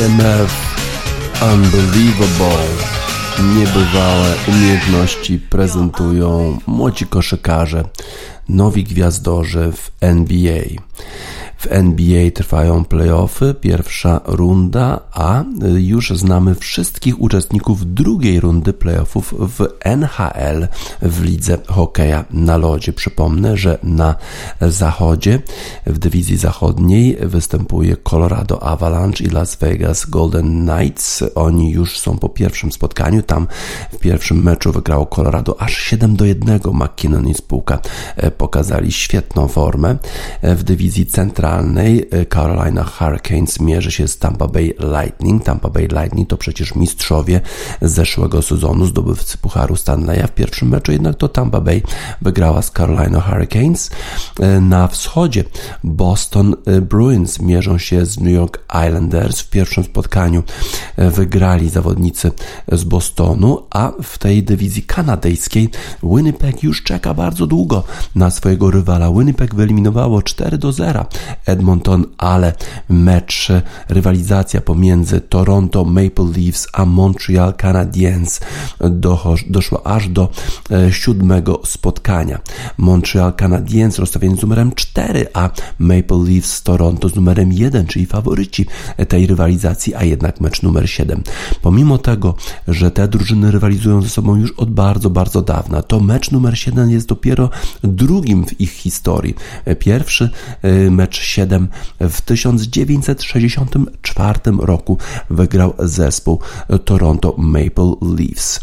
EMF 0.00 0.76
Unbelievable. 1.52 2.66
Niebywałe 3.56 4.34
umiejętności 4.48 5.38
prezentują 5.38 6.58
młodzi 6.66 7.06
koszykarze, 7.06 7.84
nowi 8.48 8.84
gwiazdorzy 8.84 9.72
w 9.72 9.90
NBA. 10.00 10.62
W 11.60 11.66
NBA 11.70 12.30
trwają 12.30 12.84
playoffy, 12.84 13.54
pierwsza 13.54 14.20
runda, 14.24 15.00
a 15.12 15.44
już 15.78 16.10
znamy 16.10 16.54
wszystkich 16.54 17.20
uczestników 17.20 17.94
drugiej 17.94 18.40
rundy 18.40 18.72
playoffów 18.72 19.34
w 19.38 19.66
NHL 19.80 20.68
w 21.02 21.22
lidze 21.22 21.58
hokeja 21.66 22.24
na 22.30 22.56
lodzie. 22.56 22.92
Przypomnę, 22.92 23.56
że 23.56 23.78
na 23.82 24.14
zachodzie 24.60 25.42
w 25.86 25.98
dywizji 25.98 26.36
zachodniej 26.36 27.16
występuje 27.20 27.96
Colorado 27.96 28.62
Avalanche 28.62 29.24
i 29.24 29.30
Las 29.30 29.56
Vegas 29.56 30.06
Golden 30.06 30.66
Knights. 30.66 31.24
Oni 31.34 31.70
już 31.70 31.98
są 31.98 32.18
po 32.18 32.28
pierwszym 32.28 32.72
spotkaniu. 32.72 33.22
Tam 33.22 33.46
w 33.92 33.98
pierwszym 33.98 34.42
meczu 34.42 34.72
wygrało 34.72 35.06
Colorado 35.06 35.60
aż 35.60 35.76
7 35.76 36.16
do 36.16 36.24
1. 36.24 36.60
McKinnon 36.72 37.28
i 37.28 37.34
spółka 37.34 37.78
e, 38.16 38.30
pokazali 38.30 38.92
świetną 38.92 39.48
formę. 39.48 39.96
E, 40.42 40.54
w 40.54 40.62
dywizji 40.62 41.06
centralnej 41.06 41.49
e, 41.58 42.26
Carolina 42.26 42.84
Hurricanes 42.84 43.60
mierzy 43.60 43.92
się 43.92 44.08
z 44.08 44.18
Tampa 44.18 44.48
Bay 44.48 44.74
Lightning. 44.78 45.44
Tampa 45.44 45.68
Bay 45.68 45.88
Lightning 45.92 46.28
to 46.28 46.36
przecież 46.36 46.74
mistrzowie 46.74 47.40
zeszłego 47.82 48.42
sezonu, 48.42 48.86
zdobywcy 48.86 49.38
Pucharu 49.38 49.76
Stanleya. 49.76 50.26
W 50.26 50.34
pierwszym 50.34 50.68
meczu 50.68 50.92
jednak 50.92 51.16
to 51.16 51.28
Tampa 51.28 51.60
Bay 51.60 51.82
wygrała 52.22 52.62
z 52.62 52.70
Carolina 52.70 53.20
Hurricanes. 53.20 53.90
Na 54.60 54.88
wschodzie 54.88 55.44
Boston 55.84 56.56
Bruins 56.82 57.40
mierzą 57.40 57.78
się 57.78 58.06
z 58.06 58.20
New 58.20 58.32
York 58.32 58.64
Islanders. 58.88 59.40
W 59.40 59.50
pierwszym 59.50 59.84
spotkaniu 59.84 60.42
wygrali 60.96 61.68
zawodnicy 61.68 62.32
z 62.72 62.84
Bostonu, 62.84 63.66
a 63.70 63.92
w 64.02 64.18
tej 64.18 64.42
dywizji 64.42 64.82
kanadyjskiej 64.82 65.70
Winnipeg 66.02 66.62
już 66.62 66.82
czeka 66.82 67.14
bardzo 67.14 67.46
długo 67.46 67.84
na 68.14 68.30
swojego 68.30 68.70
rywala. 68.70 69.10
Winnipeg 69.10 69.54
wyeliminowało 69.54 70.22
4 70.22 70.58
do 70.58 70.72
0 70.72 71.06
Edmonton, 71.46 72.06
ale 72.18 72.52
mecz, 72.88 73.48
rywalizacja 73.88 74.60
pomiędzy 74.60 75.20
Toronto 75.20 75.84
Maple 75.84 76.24
Leafs 76.36 76.66
a 76.72 76.84
Montreal 76.84 77.54
Canadiens 77.54 78.40
doszła 79.46 79.82
aż 79.84 80.08
do 80.08 80.28
e, 80.70 80.92
siódmego 80.92 81.60
spotkania. 81.64 82.38
Montreal 82.78 83.32
Canadiens 83.32 83.98
rozstawieni 83.98 84.38
z 84.38 84.42
numerem 84.42 84.72
4, 84.72 85.26
a 85.32 85.50
Maple 85.78 86.24
Leafs 86.28 86.52
z 86.52 86.62
Toronto 86.62 87.08
z 87.08 87.14
numerem 87.14 87.52
1, 87.52 87.86
czyli 87.86 88.06
faworyci 88.06 88.66
tej 89.08 89.26
rywalizacji, 89.26 89.94
a 89.94 90.04
jednak 90.04 90.40
mecz 90.40 90.62
numer 90.62 90.90
7. 90.90 91.22
Pomimo 91.62 91.98
tego, 91.98 92.34
że 92.68 92.90
te 92.90 93.08
drużyny 93.08 93.50
rywalizują 93.50 94.02
ze 94.02 94.08
sobą 94.08 94.36
już 94.36 94.52
od 94.52 94.70
bardzo, 94.70 95.10
bardzo 95.10 95.42
dawna, 95.42 95.82
to 95.82 96.00
mecz 96.00 96.30
numer 96.30 96.58
7 96.58 96.90
jest 96.90 97.06
dopiero 97.06 97.50
drugim 97.82 98.46
w 98.46 98.60
ich 98.60 98.72
historii. 98.72 99.34
Pierwszy 99.78 100.30
e, 100.62 100.90
mecz 100.90 101.29
7 101.30 101.68
w 102.00 102.20
1964 102.20 104.40
roku 104.58 104.98
wygrał 105.30 105.74
zespół 105.78 106.40
Toronto 106.84 107.34
Maple 107.38 107.94
Leafs. 108.02 108.60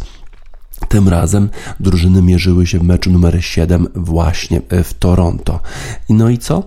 Tym 0.90 1.10
razem 1.10 1.50
drużyny 1.80 2.22
mierzyły 2.22 2.68
się 2.68 2.80
w 2.80 2.84
meczu 2.84 3.12
numer 3.12 3.44
7 3.46 3.88
właśnie 3.96 4.62
w 4.84 4.94
Toronto. 4.94 5.60
No 6.10 6.30
i 6.30 6.38
co? 6.38 6.64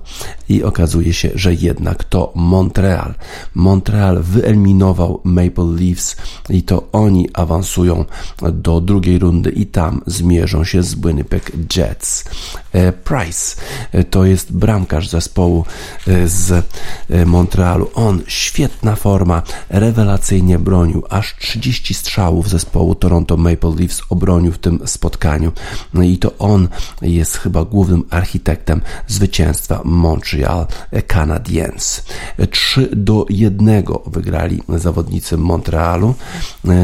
I 0.49 0.63
okazuje 0.63 1.13
się, 1.13 1.31
że 1.35 1.55
jednak 1.55 2.05
to 2.05 2.33
Montreal. 2.35 3.15
Montreal 3.55 4.23
wyeliminował 4.23 5.21
Maple 5.25 5.65
Leafs 5.65 6.17
i 6.51 6.63
to 6.63 6.89
oni 6.93 7.29
awansują 7.33 8.05
do 8.53 8.81
drugiej 8.81 9.19
rundy 9.19 9.51
i 9.51 9.67
tam 9.67 10.03
zmierzą 10.07 10.65
się 10.65 10.83
z 10.83 10.95
Winnipeg 10.95 11.53
Jets. 11.77 12.25
E, 12.73 12.93
Price 12.93 13.57
e, 13.93 14.05
to 14.05 14.25
jest 14.25 14.53
bramkarz 14.53 15.09
zespołu 15.09 15.65
e, 16.07 16.29
z 16.29 16.67
Montrealu. 17.27 17.91
On 17.95 18.23
świetna 18.27 18.97
forma, 18.97 19.43
rewelacyjnie 19.69 20.59
bronił, 20.59 21.05
aż 21.11 21.37
30 21.37 21.95
strzałów 21.95 22.49
zespołu 22.49 22.95
Toronto 22.95 23.37
Maple 23.37 23.75
Leafs 23.79 23.99
obronił 24.09 24.53
w 24.53 24.59
tym 24.59 24.80
spotkaniu. 24.86 25.53
No 25.94 26.03
i 26.03 26.18
to 26.18 26.38
on 26.38 26.68
jest 27.03 27.36
chyba 27.36 27.64
głównym 27.64 28.05
architektem 28.11 28.82
zwycięstwa 29.07 29.80
Montreal 29.84 30.66
Canadiens. 31.07 32.03
3 32.51 32.88
do 32.96 33.26
1 33.28 33.84
wygrali 34.07 34.62
zawodnicy 34.68 35.36
Montrealu. 35.36 36.14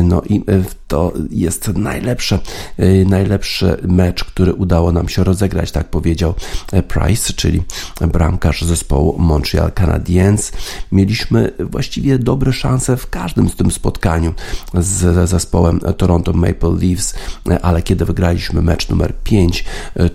No 0.02 0.22
i 0.22 0.44
to 0.88 1.12
jest 1.30 1.68
najlepszy, 1.68 2.38
najlepszy 3.06 3.76
mecz, 3.88 4.24
który 4.24 4.54
udało 4.54 4.92
nam 4.92 5.08
się 5.08 5.24
rozegrać, 5.24 5.72
tak 5.72 5.90
powiedział 5.90 6.34
Price, 6.88 7.32
czyli 7.32 7.62
bramkarz 8.00 8.62
zespołu 8.62 9.18
Montreal 9.18 9.72
Canadiens. 9.72 10.52
Mieliśmy 10.92 11.52
właściwie 11.70 12.18
dobre 12.18 12.52
szanse 12.52 12.96
w 12.96 13.10
każdym 13.10 13.48
z 13.48 13.56
tym 13.56 13.70
spotkaniu 13.70 14.34
z 14.74 15.28
zespołem 15.30 15.80
Toronto 15.96 16.32
Maple 16.32 16.76
Leafs 16.82 17.14
ale 17.62 17.82
kiedy 17.82 18.04
wygraliśmy 18.04 18.62
mecz 18.62 18.88
numer 18.88 19.14
5, 19.24 19.64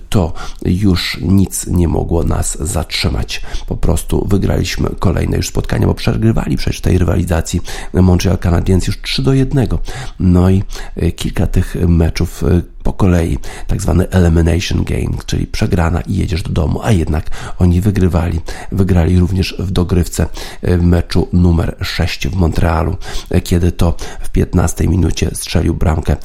to 0.09 0.34
już 0.65 1.17
nic 1.22 1.67
nie 1.67 1.88
mogło 1.88 2.24
nas 2.24 2.57
zatrzymać. 2.59 3.41
Po 3.67 3.78
prostu 3.78 4.28
wygraliśmy 4.28 4.89
kolejne 4.99 5.38
już 5.38 5.47
spotkania, 5.47 5.88
bo 5.88 5.93
przegrywali 5.93 6.57
przecież 6.57 6.82
tej 6.82 6.97
rywalizacji 6.97 7.61
Montreal 7.93 8.38
Canadiens 8.38 8.88
już 8.88 9.01
3 9.01 9.22
do 9.22 9.34
1. 9.34 9.67
No 10.19 10.49
i 10.49 10.61
kilka 11.16 11.47
tych 11.47 11.76
meczów 11.88 12.43
po 12.84 12.93
kolei, 12.93 13.38
tak 13.68 13.82
zwany 13.82 14.09
elimination 14.09 14.84
game, 14.84 15.18
czyli 15.26 15.47
przegrana 15.47 16.01
i 16.01 16.16
jedziesz 16.16 16.43
do 16.43 16.49
domu, 16.49 16.80
a 16.84 16.91
jednak 16.91 17.30
oni 17.59 17.82
wygrywali. 17.82 18.39
Wygrali 18.72 19.20
również 19.20 19.55
w 19.59 19.72
dogrywce 19.72 20.28
e, 20.62 20.78
meczu 20.78 21.28
numer 21.34 21.76
6 21.82 22.28
w 22.28 22.36
Montrealu, 22.36 22.97
kiedy 23.43 23.72
to 23.72 23.95
w 24.22 24.30
15 24.30 24.88
minucie 24.88 25.30
strzelił 25.34 25.74
bramkę 25.74 26.16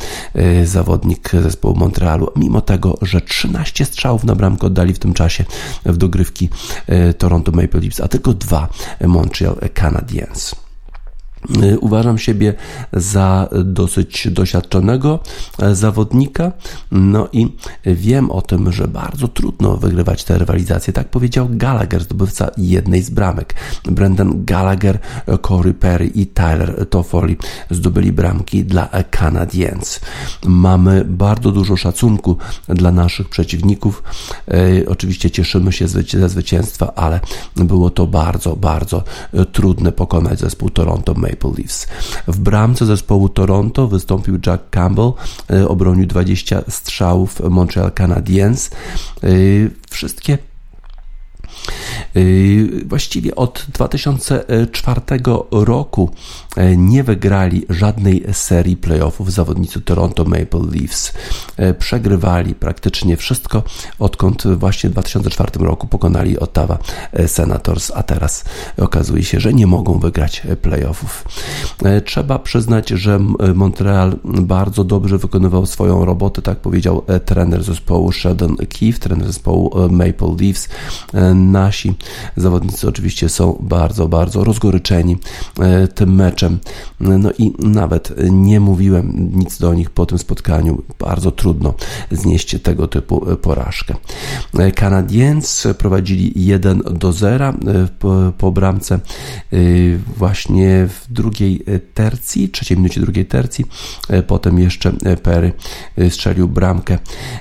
zawodnik 0.64 1.30
zespołu 1.42 1.74
Montrealu, 1.74 2.32
mimo 2.36 2.60
tego, 2.60 2.98
że 3.02 3.20
13 3.20 3.84
strzałów 3.84 4.24
na 4.24 4.34
bramkę 4.34 4.66
oddali 4.66 4.94
w 4.94 4.98
tym 4.98 5.14
czasie 5.14 5.44
w 5.84 5.96
dogrywki 5.96 6.48
Toronto 7.18 7.52
Maple 7.52 7.80
Leafs, 7.80 8.00
a 8.00 8.08
tylko 8.08 8.34
dwa 8.34 8.68
Montreal 9.06 9.56
Canadiens. 9.74 10.65
Y, 11.62 11.78
uważam 11.78 12.18
siebie 12.18 12.54
za 12.92 13.48
dosyć 13.64 14.28
doświadczonego 14.30 15.18
e, 15.58 15.74
zawodnika, 15.74 16.52
no 16.90 17.28
i 17.32 17.56
wiem 17.86 18.30
o 18.30 18.42
tym, 18.42 18.72
że 18.72 18.88
bardzo 18.88 19.28
trudno 19.28 19.76
wygrywać 19.76 20.24
te 20.24 20.38
rywalizacje. 20.38 20.92
Tak 20.92 21.08
powiedział 21.08 21.48
Gallagher, 21.50 22.02
zdobywca 22.02 22.50
jednej 22.56 23.02
z 23.02 23.10
bramek. 23.10 23.54
Brendan 23.84 24.44
Gallagher, 24.44 24.98
Corey 25.42 25.74
Perry 25.74 26.06
i 26.06 26.26
Tyler 26.26 26.88
Toffoli 26.88 27.36
zdobyli 27.70 28.12
bramki 28.12 28.64
dla 28.64 28.88
Canadiens. 29.10 30.00
Mamy 30.46 31.04
bardzo 31.04 31.52
dużo 31.52 31.76
szacunku 31.76 32.36
dla 32.68 32.92
naszych 32.92 33.28
przeciwników. 33.28 34.02
E, 34.48 34.88
oczywiście 34.88 35.30
cieszymy 35.30 35.72
się 35.72 35.88
ze 35.88 36.28
zwycięstwa, 36.28 36.94
ale 36.94 37.20
było 37.56 37.90
to 37.90 38.06
bardzo, 38.06 38.56
bardzo 38.56 39.04
trudne 39.52 39.92
pokonać 39.92 40.40
zespół 40.40 40.70
Toronto 40.70 41.14
Maple 41.14 41.35
Maple 41.36 41.52
Leafs. 41.58 41.86
W 42.28 42.38
bramce 42.38 42.86
zespołu 42.86 43.28
Toronto 43.28 43.88
wystąpił 43.88 44.38
Jack 44.46 44.70
Campbell, 44.70 45.12
e, 45.50 45.68
obronił 45.68 46.06
20 46.06 46.62
strzałów 46.68 47.40
Montreal 47.50 47.92
Canadiens. 47.92 48.70
E, 49.22 49.28
wszystkie 49.90 50.38
Y, 52.16 52.84
właściwie 52.86 53.34
od 53.34 53.66
2004 53.68 55.00
roku 55.50 56.10
e, 56.12 56.45
nie 56.76 57.04
wygrali 57.04 57.66
żadnej 57.68 58.24
serii 58.32 58.76
playoffów 58.76 59.32
zawodnicy 59.32 59.80
Toronto 59.80 60.24
Maple 60.24 60.60
Leafs. 60.72 61.12
E, 61.56 61.74
przegrywali 61.74 62.54
praktycznie 62.54 63.16
wszystko, 63.16 63.62
odkąd 63.98 64.46
właśnie 64.46 64.90
w 64.90 64.92
2004 64.92 65.50
roku 65.58 65.86
pokonali 65.86 66.38
Ottawa 66.38 66.78
e, 67.12 67.28
Senators, 67.28 67.92
a 67.94 68.02
teraz 68.02 68.44
okazuje 68.78 69.24
się, 69.24 69.40
że 69.40 69.52
nie 69.52 69.66
mogą 69.66 69.98
wygrać 69.98 70.42
playoffów. 70.62 71.24
Trzeba 72.04 72.38
przyznać, 72.38 72.88
że 72.88 73.18
Montreal 73.54 74.16
bardzo 74.24 74.84
dobrze 74.84 75.18
wykonywał 75.18 75.66
swoją 75.66 76.04
robotę, 76.04 76.42
tak 76.42 76.58
powiedział 76.58 77.02
trener 77.24 77.62
zespołu 77.62 78.12
Sheldon 78.12 78.56
Keefe, 78.56 78.98
trener 78.98 79.26
zespołu 79.26 79.88
Maple 79.90 80.36
Leafs. 80.40 80.68
Nasi 81.34 81.94
Zawodnicy 82.36 82.88
oczywiście 82.88 83.28
są 83.28 83.58
bardzo, 83.60 84.08
bardzo 84.08 84.44
rozgoryczeni 84.44 85.16
e, 85.60 85.88
tym 85.88 86.14
meczem. 86.14 86.45
No 87.00 87.30
i 87.38 87.52
nawet 87.58 88.14
nie 88.30 88.60
mówiłem 88.60 89.30
nic 89.34 89.58
do 89.58 89.74
nich 89.74 89.90
po 89.90 90.06
tym 90.06 90.18
spotkaniu. 90.18 90.82
Bardzo 90.98 91.30
trudno 91.30 91.74
znieść 92.10 92.56
tego 92.62 92.88
typu 92.88 93.30
e, 93.30 93.36
porażkę. 93.36 93.94
Canadiens 94.74 95.66
prowadzili 95.78 96.32
1 96.46 96.82
do 96.90 97.12
0 97.12 97.48
e, 97.48 97.54
po, 98.38 98.52
bramce 98.52 99.00
właśnie 100.16 100.88
w 100.88 101.12
drugiej 101.12 101.64
tercji, 101.94 102.48
trzeciej 102.48 102.76
minucie 102.76 103.00
drugiej 103.00 103.26
tercji. 103.26 103.64
Potem 104.26 104.58
jeszcze 104.58 104.92
Perry 105.22 105.52
strzelił 106.10 106.48
bramkę 106.48 106.98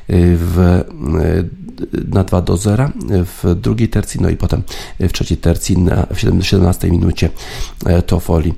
w 0.10 0.84
na 2.08 2.24
2 2.24 2.41
do 2.41 2.58
0 2.58 2.89
w 3.10 3.56
drugiej 3.56 3.89
tercji, 3.89 4.22
no 4.22 4.30
i 4.30 4.38
potem 4.38 4.64
w 4.99 5.12
trzeciej 5.12 5.38
tercji 5.38 5.78
na, 5.78 6.08
w 6.14 6.20
17 6.20 6.91
minucie 6.91 7.30
Toffoli 8.06 8.53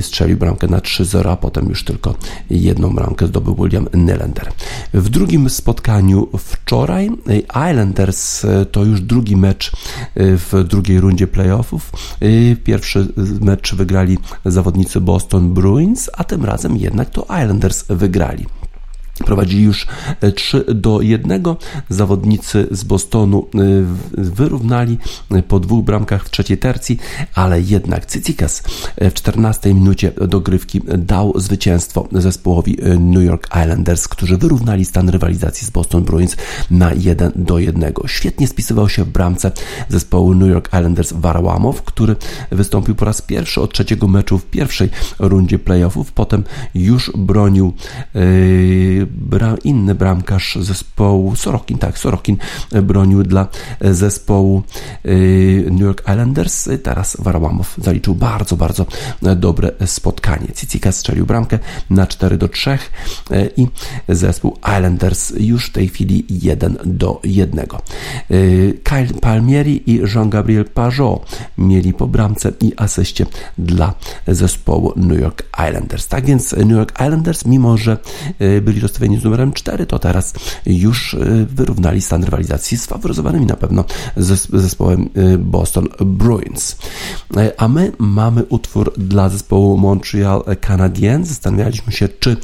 strzelił 0.00 0.36
bramkę 0.36 0.66
na 0.66 0.78
3-0, 0.78 1.30
a 1.32 1.36
potem 1.36 1.68
już 1.68 1.84
tylko 1.84 2.14
jedną 2.50 2.94
bramkę 2.94 3.26
zdobył 3.26 3.54
William 3.54 3.88
Nylander. 3.94 4.52
W 4.94 5.08
drugim 5.08 5.50
spotkaniu 5.50 6.28
wczoraj 6.38 7.10
Islanders 7.70 8.46
to 8.72 8.84
już 8.84 9.00
drugi 9.00 9.36
mecz 9.36 9.72
w 10.16 10.64
drugiej 10.68 11.00
rundzie 11.00 11.26
playoffów. 11.26 11.92
Pierwszy 12.64 13.12
mecz 13.40 13.74
wygrali 13.74 14.18
zawodnicy 14.44 15.00
Boston 15.00 15.54
Bruins, 15.54 16.10
a 16.16 16.24
tym 16.24 16.44
razem 16.44 16.76
jednak 16.76 17.10
to 17.10 17.22
Islanders 17.22 17.84
wygrali. 17.88 18.46
Prowadzili 19.24 19.62
już 19.62 19.86
3 20.34 20.64
e, 20.68 20.74
do 20.74 21.00
1. 21.00 21.42
Zawodnicy 21.88 22.68
z 22.70 22.84
Bostonu 22.84 23.46
e, 23.54 23.58
wyrównali 24.18 24.98
e, 25.30 25.42
po 25.42 25.60
dwóch 25.60 25.84
bramkach 25.84 26.24
w 26.24 26.30
trzeciej 26.30 26.58
tercji, 26.58 26.98
ale 27.34 27.60
jednak 27.60 28.06
Cycikas 28.06 28.62
w 29.00 29.12
14 29.12 29.74
minucie 29.74 30.12
dogrywki 30.28 30.80
dał 30.98 31.40
zwycięstwo 31.40 32.08
zespołowi 32.12 32.78
New 33.00 33.24
York 33.24 33.48
Islanders, 33.62 34.08
którzy 34.08 34.36
wyrównali 34.36 34.84
stan 34.84 35.08
rywalizacji 35.08 35.66
z 35.66 35.70
Boston 35.70 36.04
Bruins 36.04 36.36
na 36.70 36.92
1 36.92 37.32
do 37.36 37.58
1. 37.58 37.92
Świetnie 38.06 38.48
spisywał 38.48 38.88
się 38.88 39.04
w 39.04 39.08
bramce 39.08 39.52
zespołu 39.88 40.34
New 40.34 40.48
York 40.48 40.68
Islanders 40.68 41.12
Warałamow, 41.12 41.82
który 41.82 42.16
wystąpił 42.50 42.94
po 42.94 43.04
raz 43.04 43.22
pierwszy 43.22 43.60
od 43.60 43.72
trzeciego 43.72 44.08
meczu 44.08 44.38
w 44.38 44.44
pierwszej 44.44 44.88
rundzie 45.18 45.58
playoffów, 45.58 46.12
potem 46.12 46.44
już 46.74 47.12
bronił 47.16 47.72
yy, 48.14 49.07
bra, 49.10 49.54
inny 49.64 49.94
bramkarz 49.94 50.58
zespołu 50.60 51.36
Sorokin, 51.36 51.78
tak, 51.78 51.98
Sorokin 51.98 52.36
bronił 52.82 53.22
dla 53.22 53.48
zespołu 53.80 54.62
y, 55.06 55.68
New 55.70 55.80
York 55.80 56.00
Islanders. 56.00 56.68
Teraz 56.82 57.16
Warałamow 57.20 57.74
zaliczył 57.78 58.14
bardzo, 58.14 58.56
bardzo 58.56 58.86
dobre 59.36 59.72
spotkanie. 59.86 60.46
Cicika 60.54 60.92
strzelił 60.92 61.26
bramkę 61.26 61.58
na 61.90 62.06
4 62.06 62.36
do 62.36 62.48
3 62.48 62.70
y, 62.70 62.78
i 63.56 63.66
zespół 64.08 64.58
Islanders 64.76 65.32
już 65.38 65.66
w 65.66 65.72
tej 65.72 65.88
chwili 65.88 66.26
1 66.28 66.78
do 66.84 67.20
1. 67.24 67.66
Y, 68.30 68.80
Kyle 68.84 69.20
Palmieri 69.20 69.90
i 69.90 70.00
Jean-Gabriel 70.14 70.64
Pajot 70.64 71.38
mieli 71.58 71.94
po 71.94 72.06
bramce 72.06 72.52
i 72.60 72.72
asyście 72.76 73.26
dla 73.58 73.94
zespołu 74.26 74.92
New 74.96 75.20
York 75.20 75.42
Islanders. 75.68 76.08
Tak 76.08 76.26
więc 76.26 76.52
New 76.52 76.70
York 76.70 76.92
Islanders, 76.92 77.44
mimo 77.44 77.76
że 77.76 77.96
byli 78.62 78.80
rozstawieni 78.80 78.97
zestawieniu 78.98 79.20
z 79.20 79.24
numerem 79.24 79.52
4, 79.52 79.86
to 79.86 79.98
teraz 79.98 80.34
już 80.66 81.14
y, 81.14 81.46
wyrównali 81.50 82.02
stan 82.02 82.24
rywalizacji 82.24 82.78
z 82.78 82.86
faworyzowanymi 82.86 83.46
na 83.46 83.56
pewno 83.56 83.84
zespołem 84.52 85.08
y, 85.16 85.38
Boston 85.38 85.88
Bruins. 86.00 86.76
Y, 87.36 87.56
a 87.56 87.68
my 87.68 87.92
mamy 87.98 88.44
utwór 88.44 88.92
dla 88.96 89.28
zespołu 89.28 89.78
Montreal 89.78 90.42
Canadiens. 90.60 91.28
Zastanawialiśmy 91.28 91.92
się, 91.92 92.08
czy 92.08 92.36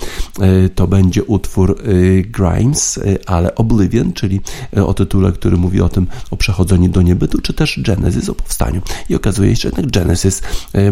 to 0.75 0.87
będzie 0.87 1.25
utwór 1.25 1.83
Grimes, 2.25 3.01
ale 3.27 3.55
Oblivion, 3.55 4.13
czyli 4.13 4.41
o 4.87 4.95
tytule, 4.95 5.33
który 5.33 5.57
mówi 5.57 5.81
o 5.81 5.89
tym, 5.89 6.07
o 6.31 6.37
przechodzeniu 6.37 6.89
do 6.89 7.03
niebytu, 7.03 7.41
czy 7.41 7.53
też 7.53 7.81
Genesis, 7.83 8.29
o 8.29 8.35
powstaniu. 8.35 8.83
I 9.09 9.15
okazuje 9.15 9.57
się, 9.57 9.63
że 9.63 9.69
jednak 9.69 9.91
Genesis 9.91 10.43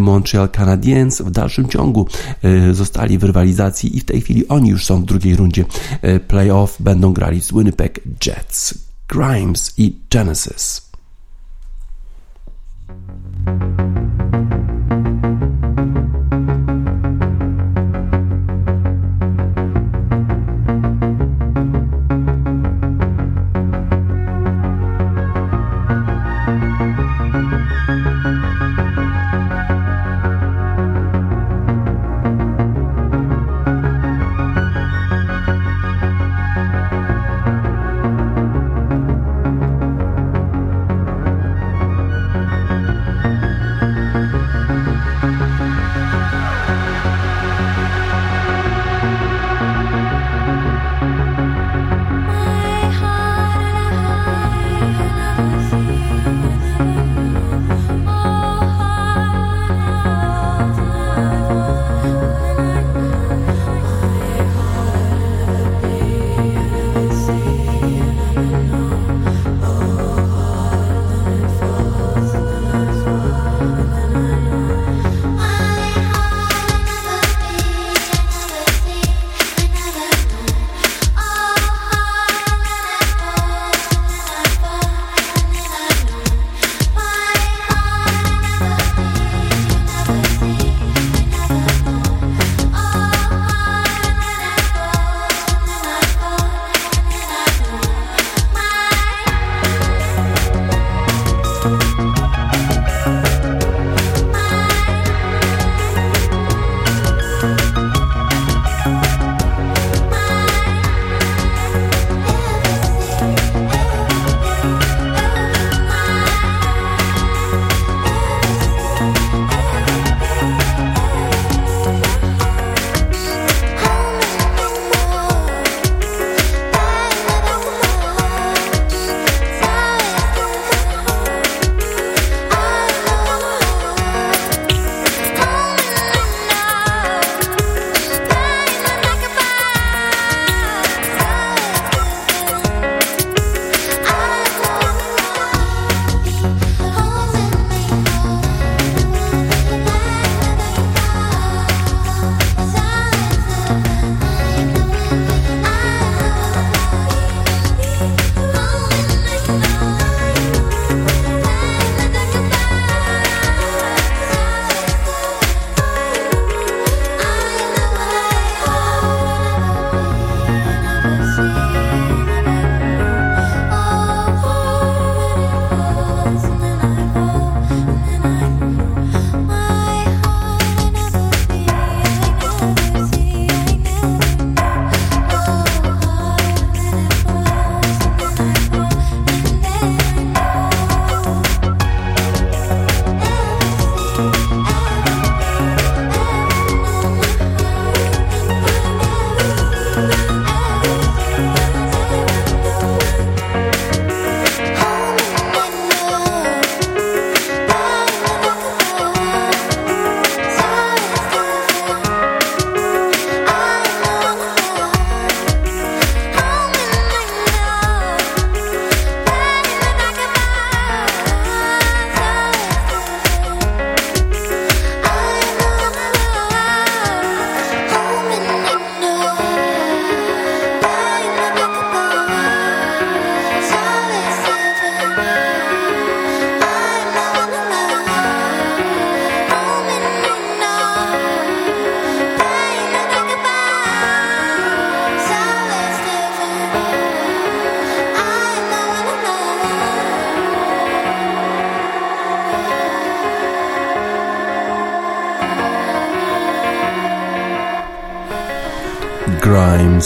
Montreal 0.00 0.48
Canadiens 0.48 1.22
w 1.22 1.30
dalszym 1.30 1.68
ciągu 1.68 2.06
zostali 2.72 3.18
w 3.18 3.24
rywalizacji 3.24 3.96
i 3.96 4.00
w 4.00 4.04
tej 4.04 4.20
chwili 4.20 4.48
oni 4.48 4.70
już 4.70 4.84
są 4.84 5.02
w 5.02 5.04
drugiej 5.04 5.36
rundzie 5.36 5.51
rundzie 5.52 5.64
e, 6.02 6.20
playoff 6.20 6.82
będą 6.82 7.12
grali 7.12 7.40
z 7.40 7.52
Winnipeg 7.52 8.00
Jets, 8.26 8.74
Grimes 9.08 9.74
i 9.78 9.98
Genesis. 10.10 10.92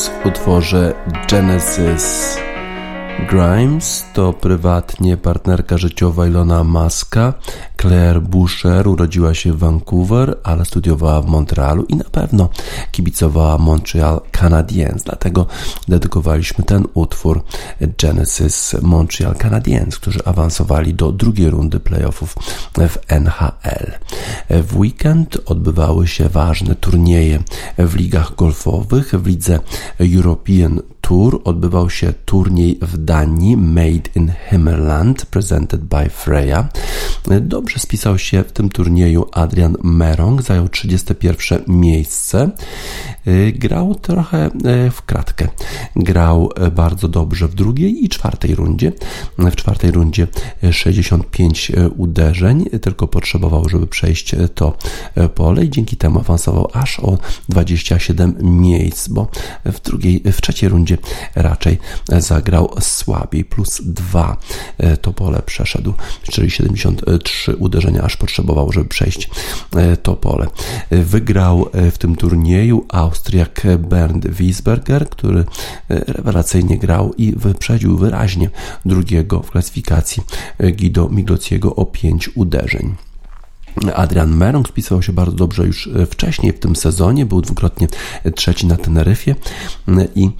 W 0.06 0.26
utworze 0.26 0.94
Genesis. 1.30 2.36
Grimes 3.30 4.04
to 4.12 4.32
prywatnie 4.32 5.16
partnerka 5.16 5.78
życiowa 5.78 6.26
Ilona 6.26 6.64
Maska. 6.64 7.34
Claire 7.86 8.22
Boucher 8.22 8.88
urodziła 8.88 9.34
się 9.34 9.52
w 9.52 9.58
Vancouver, 9.58 10.38
ale 10.42 10.64
studiowała 10.64 11.22
w 11.22 11.26
Montrealu 11.26 11.84
i 11.84 11.96
na 11.96 12.04
pewno 12.04 12.48
kibicowała 12.92 13.58
Montreal 13.58 14.20
Canadiens. 14.32 15.02
Dlatego 15.02 15.46
dedykowaliśmy 15.88 16.64
ten 16.64 16.84
utwór 16.94 17.42
Genesis 18.02 18.76
Montreal 18.82 19.36
Canadiens, 19.36 19.98
którzy 19.98 20.24
awansowali 20.24 20.94
do 20.94 21.12
drugiej 21.12 21.50
rundy 21.50 21.80
playoffów 21.80 22.34
w 22.74 22.98
NHL. 23.08 23.92
W 24.50 24.76
weekend 24.76 25.38
odbywały 25.46 26.06
się 26.06 26.28
ważne 26.28 26.74
turnieje 26.74 27.42
w 27.78 27.94
ligach 27.94 28.34
golfowych, 28.34 29.14
w 29.14 29.26
lidze 29.26 29.60
European 30.00 30.80
Tour 31.08 31.40
odbywał 31.44 31.90
się 31.90 32.12
turniej 32.24 32.78
w 32.82 32.98
Danii 32.98 33.56
Made 33.56 34.10
in 34.14 34.32
Himmerland 34.50 35.26
presented 35.26 35.84
by 35.84 36.08
Freya. 36.10 36.68
Dobrze 37.40 37.78
spisał 37.78 38.18
się 38.18 38.42
w 38.42 38.52
tym 38.52 38.68
turnieju 38.68 39.26
Adrian 39.32 39.76
Merong, 39.82 40.42
zajął 40.42 40.68
31 40.68 41.62
miejsce. 41.66 42.50
Grał 43.54 43.94
trochę 43.94 44.50
e, 44.64 44.90
w 44.90 45.02
kratkę. 45.02 45.48
Grał 45.96 46.50
e, 46.56 46.70
bardzo 46.70 47.08
dobrze 47.08 47.48
w 47.48 47.54
drugiej 47.54 48.04
i 48.04 48.08
czwartej 48.08 48.54
rundzie. 48.54 48.92
W 49.38 49.56
czwartej 49.56 49.90
rundzie 49.90 50.26
65 50.70 51.70
e, 51.70 51.88
uderzeń, 51.88 52.64
tylko 52.82 53.08
potrzebował, 53.08 53.68
żeby 53.68 53.86
przejść 53.86 54.34
to 54.54 54.76
pole 55.34 55.64
i 55.64 55.70
dzięki 55.70 55.96
temu 55.96 56.20
awansował 56.20 56.70
aż 56.72 57.00
o 57.00 57.18
27 57.48 58.36
miejsc, 58.42 59.08
bo 59.08 59.28
w 59.64 59.80
drugiej, 59.80 60.22
w 60.32 60.40
trzeciej 60.40 60.68
rundzie 60.68 60.95
raczej 61.34 61.78
zagrał 62.08 62.74
słabiej, 62.80 63.44
plus 63.44 63.80
2 63.84 64.36
to 65.02 65.12
pole 65.12 65.42
przeszedł, 65.46 65.94
czyli 66.22 66.50
73 66.50 67.56
uderzenia 67.56 68.02
aż 68.02 68.16
potrzebował, 68.16 68.72
żeby 68.72 68.88
przejść 68.88 69.30
to 70.02 70.16
pole. 70.16 70.46
Wygrał 70.90 71.66
w 71.90 71.98
tym 71.98 72.16
turnieju 72.16 72.86
Austriak 72.88 73.62
Bernd 73.78 74.26
Wiesberger, 74.26 75.08
który 75.08 75.44
rewelacyjnie 75.88 76.78
grał 76.78 77.14
i 77.18 77.32
wyprzedził 77.36 77.98
wyraźnie 77.98 78.50
drugiego 78.84 79.42
w 79.42 79.50
klasyfikacji 79.50 80.22
Guido 80.60 81.08
Miglociego 81.08 81.76
o 81.76 81.86
5 81.86 82.30
uderzeń. 82.34 82.94
Adrian 83.94 84.36
Merong 84.36 84.68
spisywał 84.68 85.02
się 85.02 85.12
bardzo 85.12 85.36
dobrze 85.36 85.66
już 85.66 85.86
e, 85.86 86.06
wcześniej 86.06 86.52
w 86.52 86.58
tym 86.58 86.76
sezonie, 86.76 87.26
był 87.26 87.40
dwukrotnie 87.40 87.88
trzeci 88.34 88.66
na 88.66 88.76
Teneryfie 88.76 89.34
i 90.14 90.24
e, 90.26 90.30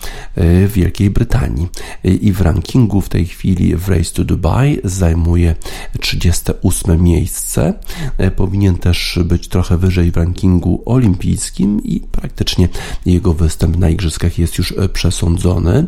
w 0.66 0.72
Wielkiej 0.72 1.10
Brytanii. 1.10 1.68
I 2.04 2.32
w 2.32 2.40
rankingu 2.40 3.00
w 3.00 3.08
tej 3.08 3.26
chwili 3.26 3.76
w 3.76 3.88
Race 3.88 4.10
to 4.14 4.24
Dubai 4.24 4.78
zajmuje 4.84 5.54
38 6.00 7.02
miejsce. 7.02 7.74
E, 8.18 8.30
powinien 8.30 8.76
też 8.76 9.18
być 9.24 9.48
trochę 9.48 9.76
wyżej 9.76 10.12
w 10.12 10.16
rankingu 10.16 10.82
olimpijskim 10.86 11.84
i 11.84 12.00
praktycznie 12.00 12.68
jego 13.06 13.32
występ 13.32 13.78
na 13.78 13.90
igrzyskach 13.90 14.38
jest 14.38 14.58
już 14.58 14.74
przesądzony. 14.92 15.86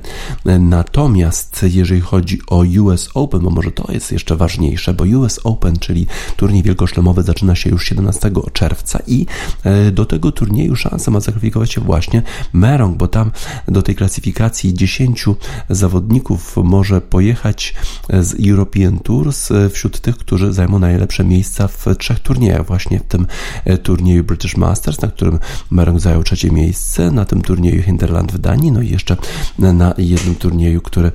Natomiast 0.59 1.65
jeżeli 1.69 2.01
chodzi 2.01 2.39
o 2.51 2.65
US 2.81 3.09
Open, 3.15 3.41
bo 3.41 3.51
może 3.51 3.73
to 3.73 3.93
jest 3.93 4.13
jeszcze 4.13 4.37
ważniejsze, 4.37 4.95
bo 4.95 5.05
US 5.05 5.41
Open, 5.45 5.79
czyli 5.79 6.07
turniej 6.37 6.63
wielkoszlemowy 6.63 7.23
zaczyna 7.23 7.38
się 7.55 7.71
już 7.71 7.85
17 7.85 8.31
czerwca 8.53 8.99
i 9.07 9.27
e, 9.65 9.91
do 9.91 10.05
tego 10.05 10.33
turnieju 10.33 10.77
szansę 10.77 11.11
ma 11.11 11.21
zakwalifikować 11.21 11.73
się 11.73 11.81
właśnie 11.81 12.23
Merong, 12.53 12.97
bo 12.97 13.09
tam 13.09 13.31
do 13.69 13.83
tej 13.83 13.95
klasyfikacji 13.95 14.75
10 14.75 15.25
zawodników 15.71 16.57
może 16.57 17.01
pojechać 17.01 17.75
z 18.21 18.49
European 18.49 18.99
Tours 18.99 19.51
e, 19.51 19.71
wśród 19.71 20.01
tych, 20.01 20.17
którzy 20.17 20.53
zajmą 20.53 20.79
najlepsze 20.79 21.25
miejsca 21.25 21.69
w 21.69 21.87
trzech 21.99 22.21
turniejach. 22.21 22.67
Właśnie 22.67 23.01
w 23.01 23.03
tym 23.03 23.27
e, 23.65 23.79
turnieju 23.79 24.25
British 24.25 24.57
Masters, 24.57 25.01
na 25.01 25.09
którym 25.09 25.39
Merong 25.71 26.01
zajął 26.01 26.23
trzecie 26.23 26.51
miejsce, 26.51 27.11
na 27.11 27.25
tym 27.25 27.43
turnieju 27.43 27.83
Hinterland 27.83 28.33
w 28.33 28.39
Danii, 28.39 28.73
no 28.73 28.83
i 28.83 28.89
jeszcze 28.89 29.17
na 29.59 29.95
jednym 29.99 30.35
turnieju, 30.35 30.81
który 30.81 31.13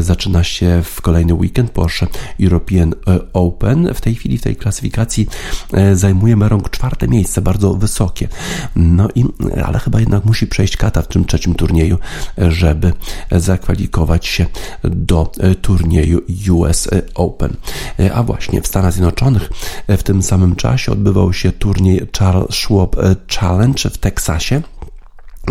zaczyna 0.00 0.44
się 0.44 0.82
w 0.84 1.00
kolejny 1.00 1.34
weekend, 1.34 1.70
Porsche 1.70 2.06
European 2.40 2.94
Open. 3.32 3.94
W 3.94 4.00
tej 4.00 4.14
chwili 4.14 4.38
w 4.38 4.42
tej 4.42 4.56
klasyfikacji 4.56 5.28
E, 5.72 5.96
zajmuje 5.96 6.36
Merong 6.36 6.70
czwarte 6.70 7.08
miejsce, 7.08 7.42
bardzo 7.42 7.74
wysokie. 7.74 8.28
No 8.76 9.08
i, 9.14 9.24
ale 9.64 9.78
chyba 9.78 10.00
jednak 10.00 10.24
musi 10.24 10.46
przejść 10.46 10.76
kata 10.76 11.02
w 11.02 11.08
tym 11.08 11.24
trzecim 11.24 11.54
turnieju, 11.54 11.98
żeby 12.38 12.92
zakwalifikować 13.32 14.26
się 14.26 14.46
do 14.84 15.32
e, 15.40 15.54
turnieju 15.54 16.20
US 16.52 16.88
Open. 17.14 17.56
E, 18.00 18.14
a 18.14 18.22
właśnie 18.22 18.62
w 18.62 18.66
Stanach 18.66 18.92
Zjednoczonych 18.92 19.50
w 19.88 20.02
tym 20.02 20.22
samym 20.22 20.56
czasie 20.56 20.92
odbywał 20.92 21.32
się 21.32 21.52
turniej 21.52 22.06
Charles 22.18 22.54
Schwab 22.54 22.96
Challenge 23.38 23.90
w 23.90 23.98
Teksasie. 23.98 24.62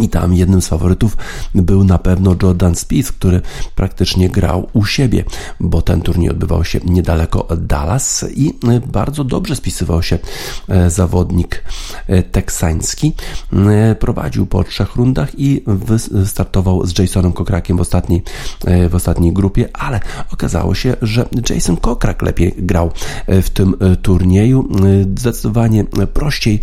I 0.01 0.09
tam 0.09 0.33
jednym 0.33 0.61
z 0.61 0.67
faworytów 0.67 1.17
był 1.55 1.83
na 1.83 1.97
pewno 1.97 2.35
Jordan 2.43 2.75
Spieth, 2.75 3.11
który 3.11 3.41
praktycznie 3.75 4.29
grał 4.29 4.69
u 4.73 4.85
siebie, 4.85 5.23
bo 5.59 5.81
ten 5.81 6.01
turniej 6.01 6.29
odbywał 6.29 6.63
się 6.63 6.79
niedaleko 6.85 7.47
Dallas 7.57 8.25
i 8.35 8.53
bardzo 8.87 9.23
dobrze 9.23 9.55
spisywał 9.55 10.03
się 10.03 10.19
e, 10.67 10.89
zawodnik 10.89 11.63
e, 12.07 12.23
teksański. 12.23 13.13
E, 13.53 13.95
prowadził 13.95 14.45
po 14.45 14.63
trzech 14.63 14.95
rundach 14.95 15.39
i 15.39 15.63
wystartował 15.67 16.85
z 16.85 16.99
Jasonem 16.99 17.33
Kokrakiem 17.33 17.77
w 17.77 17.81
ostatniej, 17.81 18.23
w 18.89 18.95
ostatniej 18.95 19.33
grupie, 19.33 19.69
ale 19.73 19.99
okazało 20.31 20.75
się, 20.75 20.95
że 21.01 21.25
Jason 21.49 21.77
Kokrak 21.77 22.21
lepiej 22.21 22.55
grał 22.57 22.91
w 23.27 23.49
tym 23.49 23.75
turnieju. 24.01 24.69
Zdecydowanie 25.17 25.83
prościej 26.13 26.59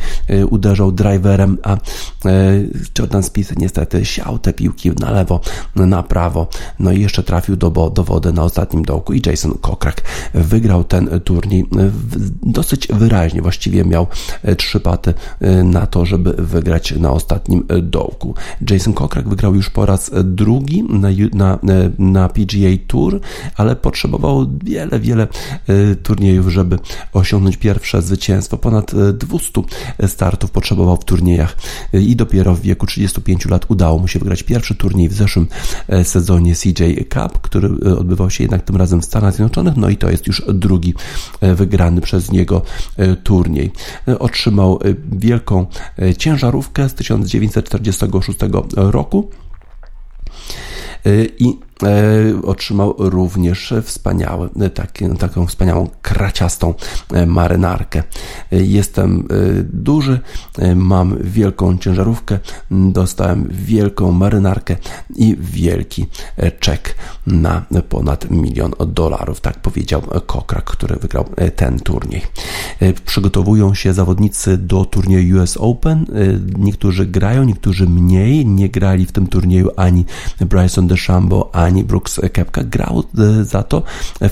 uderzał 0.51 0.93
driverem, 0.93 1.59
a 1.63 1.77
Jordan 2.99 3.16
Jordan 3.17 3.31
Spieth 3.31 3.57
niestety 3.59 4.05
siał 4.05 4.39
te 4.39 4.53
piłki 4.53 4.91
na 5.01 5.11
lewo, 5.11 5.41
na 5.77 6.03
prawo, 6.03 6.49
no 6.79 6.93
i 6.93 7.01
jeszcze 7.01 7.23
trafił 7.23 7.57
do, 7.57 7.71
do 7.71 8.05
wody 8.05 8.33
na 8.33 8.43
ostatnim 8.43 8.85
dołku 8.85 9.13
i 9.13 9.23
Jason 9.27 9.59
Kokrak 9.61 10.03
wygrał 10.35 10.85
ten 10.85 11.21
turniej 11.25 11.65
dosyć 12.43 12.89
wyraźnie, 12.89 13.43
właściwie 13.43 13.85
miał 13.85 14.07
e, 14.43 14.57
trzy 14.57 14.81
paty 14.81 15.15
e, 15.41 15.65
na 15.65 15.87
to, 15.87 16.07
żeby 16.07 16.33
wygrać 16.33 16.93
na 16.93 17.11
ostatnim 17.11 17.65
e, 17.69 17.83
dołku. 17.83 18.35
Jason 18.71 18.93
Kokrak 18.93 19.29
wygrał 19.29 19.55
już 19.55 19.71
po 19.71 19.87
raz 19.87 20.11
drugi 20.25 20.85
na, 20.89 21.09
na, 21.33 21.59
na 21.99 22.29
PGA 22.29 22.71
Tour, 22.87 23.21
ale 23.57 23.77
potrzebował 23.77 24.47
wiele, 24.65 25.01
wiele 25.01 25.27
turniejów, 26.03 26.49
żeby 26.49 26.79
osiągnąć 27.13 27.57
pierwsze 27.57 28.03
zwycięstwo. 28.03 28.57
Ponad 28.57 28.93
200 29.13 29.63
startów 30.07 30.51
potrzebował 30.51 30.97
w 30.97 31.05
turniejach 31.05 31.57
i 31.93 32.17
dopiero 32.17 32.55
w 32.55 32.61
wieku 32.61 32.87
30 32.87 33.06
25 33.13 33.47
lat 33.47 33.65
udało 33.69 33.99
mu 33.99 34.09
się 34.09 34.19
wygrać 34.19 34.43
pierwszy 34.43 34.75
turniej 34.75 35.09
w 35.09 35.13
zeszłym 35.13 35.47
e, 35.89 36.05
sezonie 36.05 36.55
CJ 36.55 36.85
Cup, 37.09 37.39
który 37.43 37.69
e, 37.69 37.99
odbywał 37.99 38.31
się 38.31 38.45
jednak 38.45 38.63
tym 38.63 38.77
razem 38.77 39.03
w 39.03 39.05
Stanach 39.05 39.35
Zjednoczonych, 39.35 39.77
no 39.77 39.89
i 39.89 39.97
to 39.97 40.11
jest 40.11 40.27
już 40.27 40.43
drugi 40.49 40.95
e, 41.41 41.55
wygrany 41.55 42.01
przez 42.01 42.33
niego 42.33 42.63
turniej. 43.25 43.73
Otrzymał 44.19 44.81
wielką 45.13 45.67
ciężarówkę 46.19 46.89
z 46.89 46.95
1946 46.95 48.39
roku 48.77 49.31
i 51.39 51.59
otrzymał 52.43 52.95
również 52.99 53.75
wspaniały, 53.83 54.49
taki, 54.75 55.05
taką 55.19 55.47
wspaniałą 55.47 55.89
kraciastą 56.03 56.75
e, 57.13 57.27
marynarkę. 57.27 58.03
E, 58.53 58.57
jestem 58.57 59.29
duży, 59.73 60.21
mam 60.77 61.17
wielką 61.21 61.79
ciężarówkę, 61.79 62.39
dostałem 62.71 63.49
wielką 63.51 64.13
marynarkę 64.13 64.77
i 65.17 65.37
wielki 65.41 66.07
czek 66.61 66.97
na 67.27 67.65
ponad 67.89 68.31
milion 68.31 68.73
dolarów. 68.87 69.41
Tak 69.41 69.61
powiedział 69.61 70.03
Kokrak, 70.27 70.65
który 70.65 70.97
wygrał 70.97 71.25
ten 71.57 71.81
turniej. 71.81 72.23
Przygotowują 73.05 73.75
się 73.75 73.93
zawodnicy 73.93 74.59
do 74.59 74.85
turnieju 74.85 75.43
US 75.43 75.57
Open. 75.57 76.07
Niektórzy 76.59 77.07
grają, 77.07 77.45
niektórzy 77.45 77.87
mniej. 77.87 78.47
Nie 78.47 78.69
grali 78.69 79.07
w 79.07 79.13
tym 79.13 79.27
turnieju 79.27 79.71
ani 79.77 80.05
Bryson 80.41 80.87
DeChambeau, 80.87 81.49
ani 81.53 81.66
Dani 81.67 81.85
Brooks 81.85 82.21
Kepka, 82.33 82.65
grał 82.65 83.03
za 83.43 83.63
to 83.63 83.83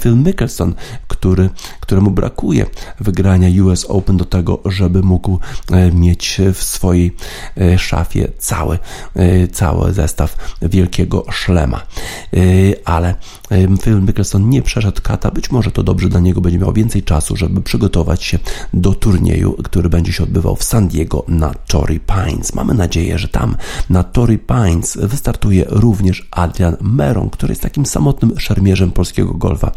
Phil 0.01 0.16
Mickelson, 0.16 0.74
który, 1.09 1.51
któremu 1.80 2.11
brakuje 2.11 2.66
wygrania 3.01 3.64
US 3.64 3.85
Open 3.89 4.16
do 4.16 4.24
tego, 4.24 4.59
żeby 4.64 5.03
mógł 5.03 5.39
mieć 5.93 6.41
w 6.55 6.62
swojej 6.62 7.16
szafie 7.76 8.28
cały, 8.39 8.78
cały 9.53 9.93
zestaw 9.93 10.57
wielkiego 10.62 11.24
szlema. 11.30 11.82
Ale 12.85 13.14
Phil 13.82 14.03
Mickelson 14.03 14.51
nie 14.51 14.62
przeszedł 14.62 15.01
kata, 15.03 15.30
być 15.30 15.51
może 15.51 15.70
to 15.70 15.82
dobrze 15.82 16.09
dla 16.09 16.20
niego, 16.20 16.41
będzie 16.41 16.59
miał 16.59 16.72
więcej 16.72 17.03
czasu, 17.03 17.37
żeby 17.37 17.61
przygotować 17.61 18.24
się 18.24 18.39
do 18.74 18.93
turnieju, 18.93 19.57
który 19.64 19.89
będzie 19.89 20.12
się 20.12 20.22
odbywał 20.22 20.57
w 20.57 20.64
San 20.64 20.89
Diego 20.89 21.24
na 21.28 21.55
Torrey 21.55 22.01
Pines. 22.01 22.55
Mamy 22.55 22.74
nadzieję, 22.74 23.18
że 23.18 23.28
tam 23.28 23.57
na 23.91 24.03
Torrey 24.03 24.39
Pines 24.39 24.99
wystartuje 25.03 25.64
również 25.68 26.28
Adrian 26.30 26.76
Meron, 26.80 27.24
który 27.31 27.53
jest 27.53 27.62
takim 27.62 27.87
samotnym 27.87 28.41
szermierzem 28.41 28.91
polskiego 28.91 29.35
golfa. 29.35 29.70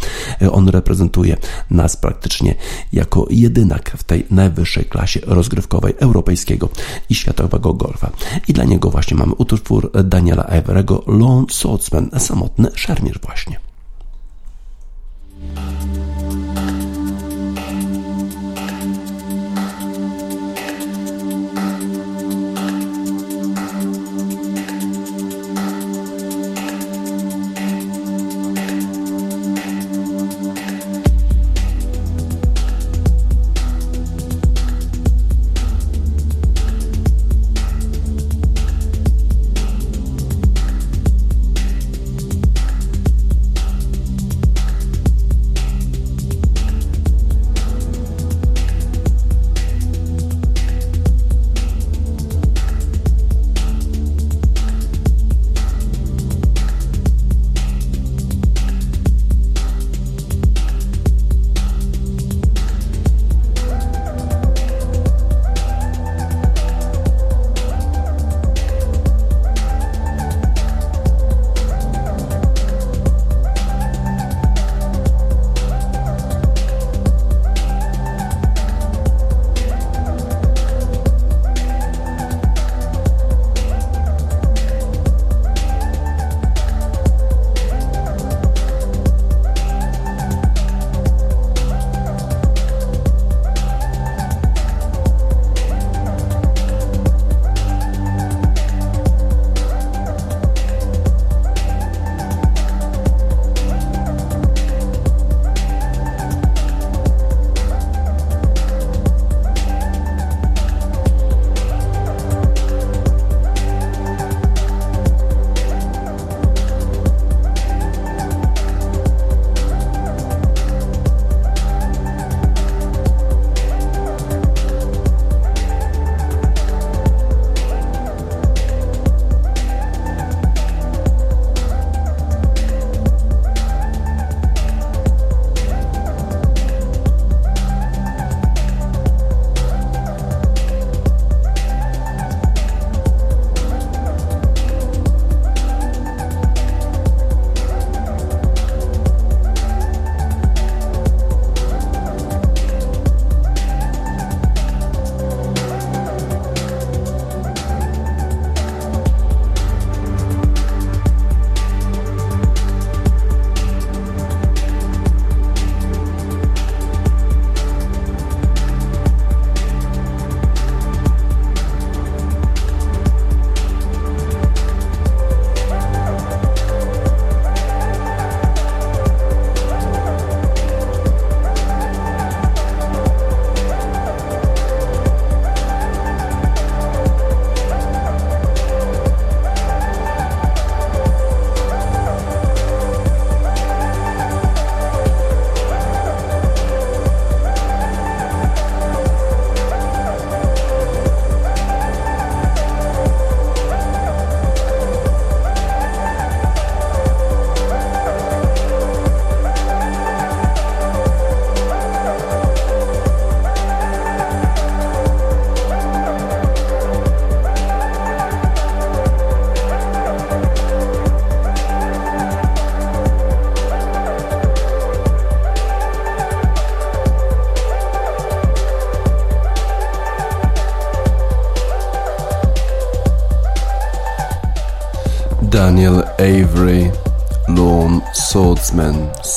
On 0.52 0.70
reprezentuje 0.70 1.38
nas 1.72 1.98
praktycznie 1.98 2.56
jako 2.94 3.26
jedynak 3.30 3.92
w 3.98 4.04
tej 4.04 4.26
najwyższej 4.32 4.86
klasie 4.86 5.20
rozgrywkowej 5.26 5.94
europejskiego 6.00 6.70
i 7.10 7.16
światowego 7.16 7.74
golfa. 7.74 8.12
I 8.48 8.54
dla 8.54 8.64
niego 8.64 8.90
właśnie 8.90 9.18
mamy 9.18 9.34
utwór 9.34 9.92
Daniela 10.04 10.44
Everego 10.44 11.04
Lone 11.08 11.46
Swordsman, 11.50 12.10
samotny 12.18 12.70
szermierz 12.76 13.20
właśnie. 13.20 13.67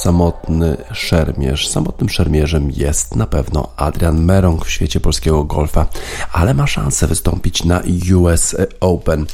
Samotny 0.01 0.77
szermierz. 0.93 1.69
Samotnym 1.69 2.09
szermierzem 2.09 2.71
jest 2.71 3.17
na 3.17 3.27
pewno 3.27 3.69
Adrian 3.77 4.25
Merong 4.25 4.65
w 4.65 4.71
świecie 4.71 5.01
polskiego 5.01 5.45
golfa, 5.45 5.87
ale 6.33 6.55
ma 6.55 6.67
szansę 6.67 7.07
wystąpić 7.07 7.65
na 7.65 7.83
US 8.15 8.57
Open. 8.81 9.27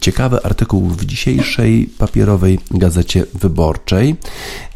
Ciekawy 0.00 0.42
artykuł 0.44 0.88
w 0.88 1.04
dzisiejszej 1.04 1.90
papierowej 1.98 2.58
gazecie 2.70 3.24
wyborczej. 3.34 4.16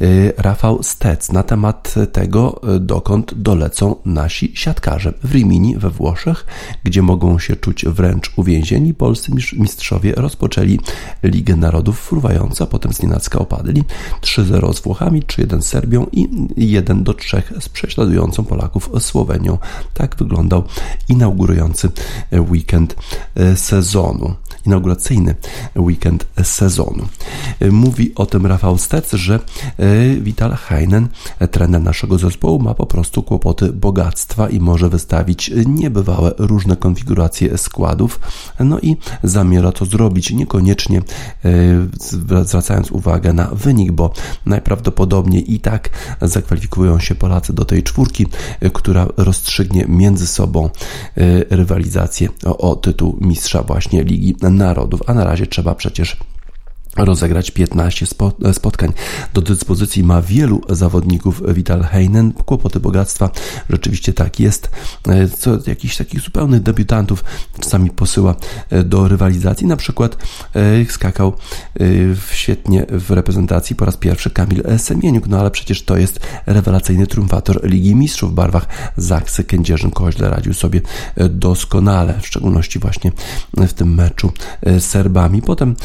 Y, 0.03 0.33
Rafał 0.37 0.83
Stec 0.83 1.33
na 1.33 1.43
temat 1.43 1.95
tego, 2.13 2.61
dokąd 2.81 3.35
dolecą 3.35 3.97
nasi 4.05 4.53
siatkarze. 4.55 5.13
W 5.23 5.33
Rimini 5.33 5.77
we 5.77 5.91
Włoszech, 5.91 6.47
gdzie 6.85 7.03
mogą 7.03 7.39
się 7.39 7.57
czuć 7.57 7.85
wręcz 7.85 8.33
uwięzieni, 8.37 8.95
polscy 8.95 9.33
mistrzowie 9.57 10.13
rozpoczęli 10.17 10.81
Ligę 11.23 11.57
Narodów 11.57 12.01
fruwająca, 12.01 12.67
potem 12.67 12.93
z 12.93 13.03
nienacka 13.03 13.39
opadli 13.39 13.85
3-0 14.21 14.75
z 14.75 14.81
Włochami, 14.81 15.23
3-1 15.23 15.63
z 15.63 15.67
Serbią 15.67 16.07
i 16.13 16.29
1 16.57 17.05
do 17.05 17.15
3 17.15 17.43
z 17.61 17.69
prześladującą 17.69 18.45
Polaków 18.45 18.91
Słowenią. 18.99 19.59
Tak 19.95 20.17
wyglądał 20.17 20.65
inaugurujący 21.09 21.91
weekend 22.33 22.97
sezonu 23.57 24.35
inauguracyjny 24.67 25.35
weekend 25.77 26.27
sezonu. 26.43 27.07
Mówi 27.71 28.13
o 28.15 28.27
tym 28.27 28.47
Rafał 28.47 28.79
Stec, 28.79 29.13
że 29.13 29.41
Vital 30.21 30.53
Heinen, 30.57 31.09
trener 31.51 31.83
naszego 31.83 32.19
zespołu, 32.19 32.59
ma 32.59 32.75
po 32.75 32.87
prostu 32.87 33.23
kłopoty 33.23 33.73
bogactwa 33.73 34.49
i 34.49 34.61
może 34.61 34.89
wystawić 34.89 35.51
niebywałe 35.67 36.35
różne 36.39 36.77
konfiguracje 36.77 37.59
składów, 37.59 38.21
no 38.61 38.79
i 38.79 38.97
zamierza 39.23 39.73
to 39.73 39.85
zrobić, 39.85 40.31
niekoniecznie 40.31 40.99
e, 40.99 41.53
zwracając 42.01 42.91
uwagę 42.91 43.33
na 43.33 43.47
wynik, 43.47 43.93
bo 43.93 44.13
najprawdopodobniej 44.47 45.55
i 45.55 45.61
tak 45.61 45.91
zakwalifikują 46.23 46.99
się 46.99 47.15
Polacy 47.15 47.53
do 47.53 47.65
tej 47.65 47.83
czwórki, 47.83 48.27
e, 48.61 48.71
która 48.71 49.07
rozstrzygnie 49.17 49.85
między 49.89 50.27
sobą 50.27 50.65
e, 50.65 50.71
rywalizację 51.51 52.29
o 52.45 52.77
tytuł 52.77 53.19
mistrza 53.21 53.63
właśnie 53.63 54.05
Ligi 54.05 54.37
Narodów, 54.53 55.01
a 55.07 55.15
na 55.15 55.25
razie 55.25 55.47
trzeba 55.47 55.75
przecież 55.75 56.17
rozegrać 56.97 57.51
15 57.51 58.07
spotkań. 58.53 58.93
Do 59.35 59.41
dyspozycji 59.41 60.05
ma 60.05 60.23
wielu 60.23 60.61
zawodników 60.69 61.43
Vital 61.55 61.83
Heinen. 61.83 62.33
Kłopoty 62.33 62.81
bogactwa 62.81 63.31
rzeczywiście 63.71 64.13
tak 64.13 64.41
jest. 64.41 64.71
E, 65.09 65.29
co 65.29 65.59
jakichś 65.67 65.97
takich 65.97 66.21
zupełnych 66.21 66.63
debiutantów 66.63 67.25
czasami 67.61 67.91
posyła 67.91 68.35
e, 68.71 68.85
do 68.85 69.09
rywalizacji. 69.09 69.67
Na 69.67 69.77
przykład 69.77 70.17
e, 70.55 70.85
skakał 70.85 71.33
świetnie 72.31 72.87
w 72.89 73.11
reprezentacji 73.11 73.77
po 73.77 73.85
raz 73.85 73.97
pierwszy 73.97 74.31
Kamil 74.31 74.63
Semieniuk, 74.79 75.27
no 75.27 75.41
ale 75.41 75.51
przecież 75.51 75.83
to 75.83 75.97
jest 75.97 76.21
rewelacyjny 76.47 77.07
triumfator 77.07 77.69
Ligi 77.69 77.95
Mistrzów 77.95 78.31
w 78.31 78.35
barwach 78.35 78.67
Zaksy 78.97 79.45
Kędzierzyn-Koźle. 79.45 80.31
Radził 80.31 80.55
sobie 80.55 80.81
doskonale, 81.31 82.21
w 82.21 82.27
szczególności 82.27 82.79
właśnie 82.79 83.13
w 83.57 83.73
tym 83.73 83.95
meczu 83.95 84.33
z 84.63 84.85
Serbami. 84.85 85.43
Potem 85.43 85.77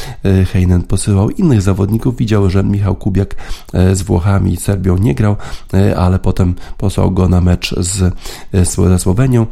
Heinen 0.52 0.82
posyłał 0.98 1.30
innych 1.30 1.62
zawodników. 1.62 2.16
Widział, 2.16 2.50
że 2.50 2.64
Michał 2.64 2.94
Kubiak 2.94 3.34
e, 3.72 3.94
z 3.94 4.02
Włochami 4.02 4.52
i 4.52 4.56
Serbią 4.56 4.96
nie 4.96 5.14
grał, 5.14 5.36
e, 5.74 5.96
ale 5.96 6.18
potem 6.18 6.54
posłał 6.78 7.10
go 7.10 7.28
na 7.28 7.40
mecz 7.40 7.74
z, 7.80 8.02
e, 8.52 8.64
ze 8.64 8.98
Słowenią. 8.98 9.46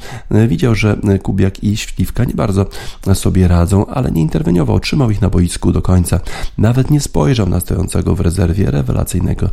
Widział, 0.49 0.75
że 0.75 0.97
Kubiak 1.23 1.65
i 1.65 1.77
Śliwka 1.77 2.25
nie 2.25 2.35
bardzo 2.35 2.67
sobie 3.15 3.49
radzą, 3.49 3.87
ale 3.87 4.11
nie 4.11 4.23
interweniował. 4.23 4.81
Trzymał 4.81 5.11
ich 5.11 5.23
na 5.23 5.31
boisku 5.31 5.73
do 5.73 5.83
końca. 5.83 6.21
Nawet 6.59 6.91
nie 6.91 7.01
spojrzał 7.01 7.49
na 7.49 7.61
stojącego 7.61 8.15
w 8.15 8.21
rezerwie 8.21 8.71
rewelacyjnego 8.71 9.51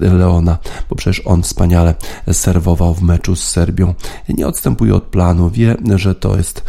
Leona, 0.00 0.58
bo 0.90 0.96
przecież 0.96 1.22
on 1.24 1.42
wspaniale 1.42 1.94
serwował 2.32 2.94
w 2.94 3.02
meczu 3.02 3.36
z 3.36 3.44
Serbią. 3.44 3.94
Nie 4.28 4.46
odstępuje 4.46 4.94
od 4.94 5.02
planu. 5.02 5.50
Wie, 5.50 5.76
że 5.96 6.14
to 6.14 6.36
jest 6.36 6.64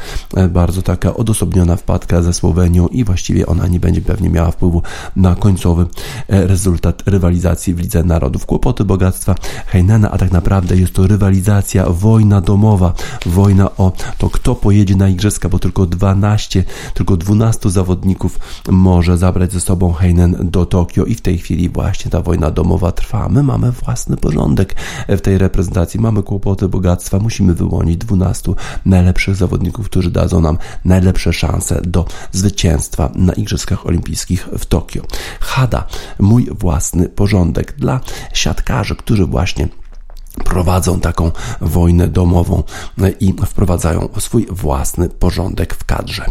bardzo 0.50 0.82
taka 0.82 1.14
odosobniona 1.14 1.76
wpadka 1.76 2.22
ze 2.22 2.34
Słowenią 2.34 2.88
i 2.88 3.04
właściwie 3.04 3.46
ona 3.46 3.68
nie 3.68 3.80
będzie 3.80 4.02
pewnie 4.02 4.30
miała 4.34 4.52
wpływu 4.52 4.82
na 5.16 5.36
końcowy 5.36 5.86
e, 6.28 6.48
rezultat 6.48 7.04
rywalizacji 7.06 7.74
w 7.74 7.80
Lidze 7.80 8.04
Narodów. 8.04 8.46
Kłopoty 8.46 8.86
bogactwa 8.86 9.36
Heinena, 9.68 10.12
a 10.12 10.18
tak 10.18 10.32
naprawdę 10.32 10.76
jest 10.76 10.94
to 10.94 11.08
rywalizacja, 11.08 11.86
wojna 11.90 12.42
domowa, 12.42 12.94
wojna 13.26 13.76
o 13.78 13.92
to, 14.18 14.30
kto 14.30 14.56
pojedzie 14.56 14.96
na 14.96 15.10
igrzyska, 15.10 15.50
bo 15.50 15.60
tylko 15.60 15.86
12, 15.86 16.64
tylko 16.94 17.18
12 17.18 17.70
zawodników 17.70 18.40
może 18.70 19.18
zabrać 19.18 19.52
ze 19.52 19.60
sobą 19.60 19.94
Heinen 19.94 20.38
do 20.42 20.66
Tokio. 20.66 21.06
I 21.06 21.16
w 21.16 21.22
tej 21.22 21.38
chwili 21.38 21.70
właśnie 21.70 22.12
ta 22.12 22.22
wojna 22.22 22.52
domowa 22.52 22.92
trwa. 22.92 23.30
My 23.30 23.44
mamy 23.44 23.72
własny 23.72 24.18
porządek 24.18 24.76
w 25.08 25.22
tej 25.22 25.38
reprezentacji, 25.38 26.00
mamy 26.00 26.24
kłopoty 26.24 26.68
bogactwa, 26.68 27.20
musimy 27.20 27.54
wyłonić 27.54 27.98
12 27.98 28.54
najlepszych 28.86 29.36
zawodników, 29.36 29.86
którzy 29.86 30.12
dadzą 30.12 30.42
nam 30.42 30.58
najlepsze 30.86 31.34
szanse 31.34 31.82
do 31.82 32.06
zwycięstwa 32.32 33.12
na 33.16 33.34
Igrzyskach 33.34 33.86
Olimpijskich 33.86 34.23
olimpijskich 34.24 34.48
w 34.60 34.66
Tokio. 34.66 35.02
Hada, 35.40 35.88
mój 36.20 36.48
własny 36.52 37.10
porządek 37.10 37.74
dla 37.78 38.00
siatkarzy, 38.34 38.96
którzy 38.96 39.26
właśnie 39.26 39.68
prowadzą 40.46 41.00
taką 41.00 41.32
wojnę 41.62 42.08
domową 42.08 42.64
i 43.20 43.34
wprowadzają 43.46 44.10
swój 44.20 44.48
własny 44.50 45.10
porządek 45.10 45.76
w 45.76 45.84
kadrze. 45.84 46.26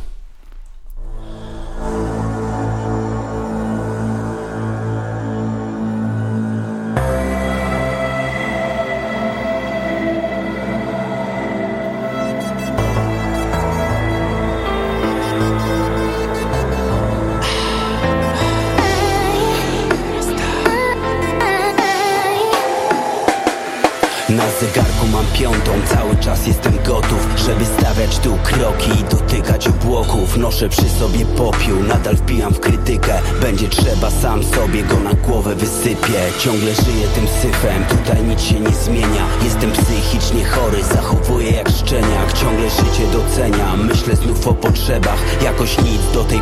Ciągle 36.45 36.75
żyję 36.75 37.09
tym 37.15 37.29
syfem, 37.29 37.85
tutaj 37.85 38.23
nic 38.23 38.41
się 38.41 38.61
nie 38.61 38.71
zmienia. 38.71 39.27
Jestem 39.45 39.73
psychicznie 39.73 40.45
chory, 40.45 40.83
zachowuję 40.83 41.51
jak 41.51 41.69
szczeniak. 41.69 42.33
Ciągle 42.33 42.71
życie 42.71 43.07
doceniam, 43.13 43.87
myślę 43.87 44.17
znów 44.17 44.49
o 44.49 44.55
potrzebach. 44.55 45.43
Jakoś 45.43 45.79
nic 45.79 46.13
do 46.15 46.25
tej 46.25 46.41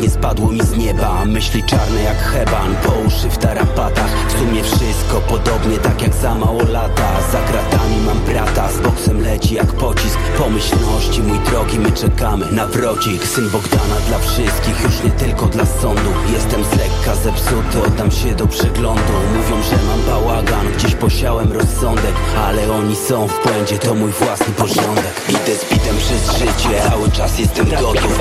nie 0.00 0.10
spadło 0.10 0.52
mi 0.52 0.60
z 0.62 0.76
nieba 0.76 1.24
Myśli 1.24 1.62
czarne 1.64 2.02
jak 2.02 2.16
heban, 2.16 2.74
po 2.84 2.92
uszy 3.06 3.30
w 3.30 3.38
tarapatach 3.38 4.10
W 4.28 4.38
sumie 4.38 4.62
wszystko 4.62 5.20
podobnie, 5.28 5.78
tak 5.78 6.02
jak 6.02 6.14
za 6.14 6.34
mało 6.34 6.62
lata. 6.62 7.06
Kratami 7.50 7.96
mam 8.06 8.18
brata 8.18 8.68
Z 8.72 8.80
boksem 8.80 9.20
leci 9.20 9.54
jak 9.54 9.66
pocisk. 9.66 10.18
Pomyślności 10.38 11.22
mój 11.22 11.38
drogi 11.38 11.78
my 11.78 11.92
czekamy 11.92 12.52
na 12.52 12.66
wrodzik 12.66 13.26
Syn 13.26 13.50
Bogdana 13.50 13.96
dla 14.08 14.18
wszystkich 14.18 14.82
Już 14.84 15.04
nie 15.04 15.10
tylko 15.10 15.46
dla 15.46 15.66
sądu. 15.66 16.10
Jestem 16.32 16.64
z 16.64 16.70
lekka 16.70 17.14
zepsuty 17.14 17.82
Oddam 17.86 18.10
się 18.10 18.34
do 18.34 18.46
przeglądu. 18.46 19.12
Mówią, 19.36 19.62
że 19.62 19.76
mam 19.86 20.02
bałagan 20.06 20.66
Gdzieś 20.78 20.94
posiałem 20.94 21.52
rozsądek 21.52 22.14
Ale 22.46 22.72
oni 22.72 22.96
są 22.96 23.28
w 23.28 23.42
błędzie 23.42 23.78
To 23.78 23.94
mój 23.94 24.10
własny 24.10 24.54
porządek. 24.56 25.22
Idę 25.28 25.56
z 25.56 25.72
bitem 25.72 25.96
przez 25.96 26.38
życie 26.38 26.82
Cały 26.90 27.10
czas 27.10 27.38
jestem 27.38 27.66
gotów. 27.70 28.18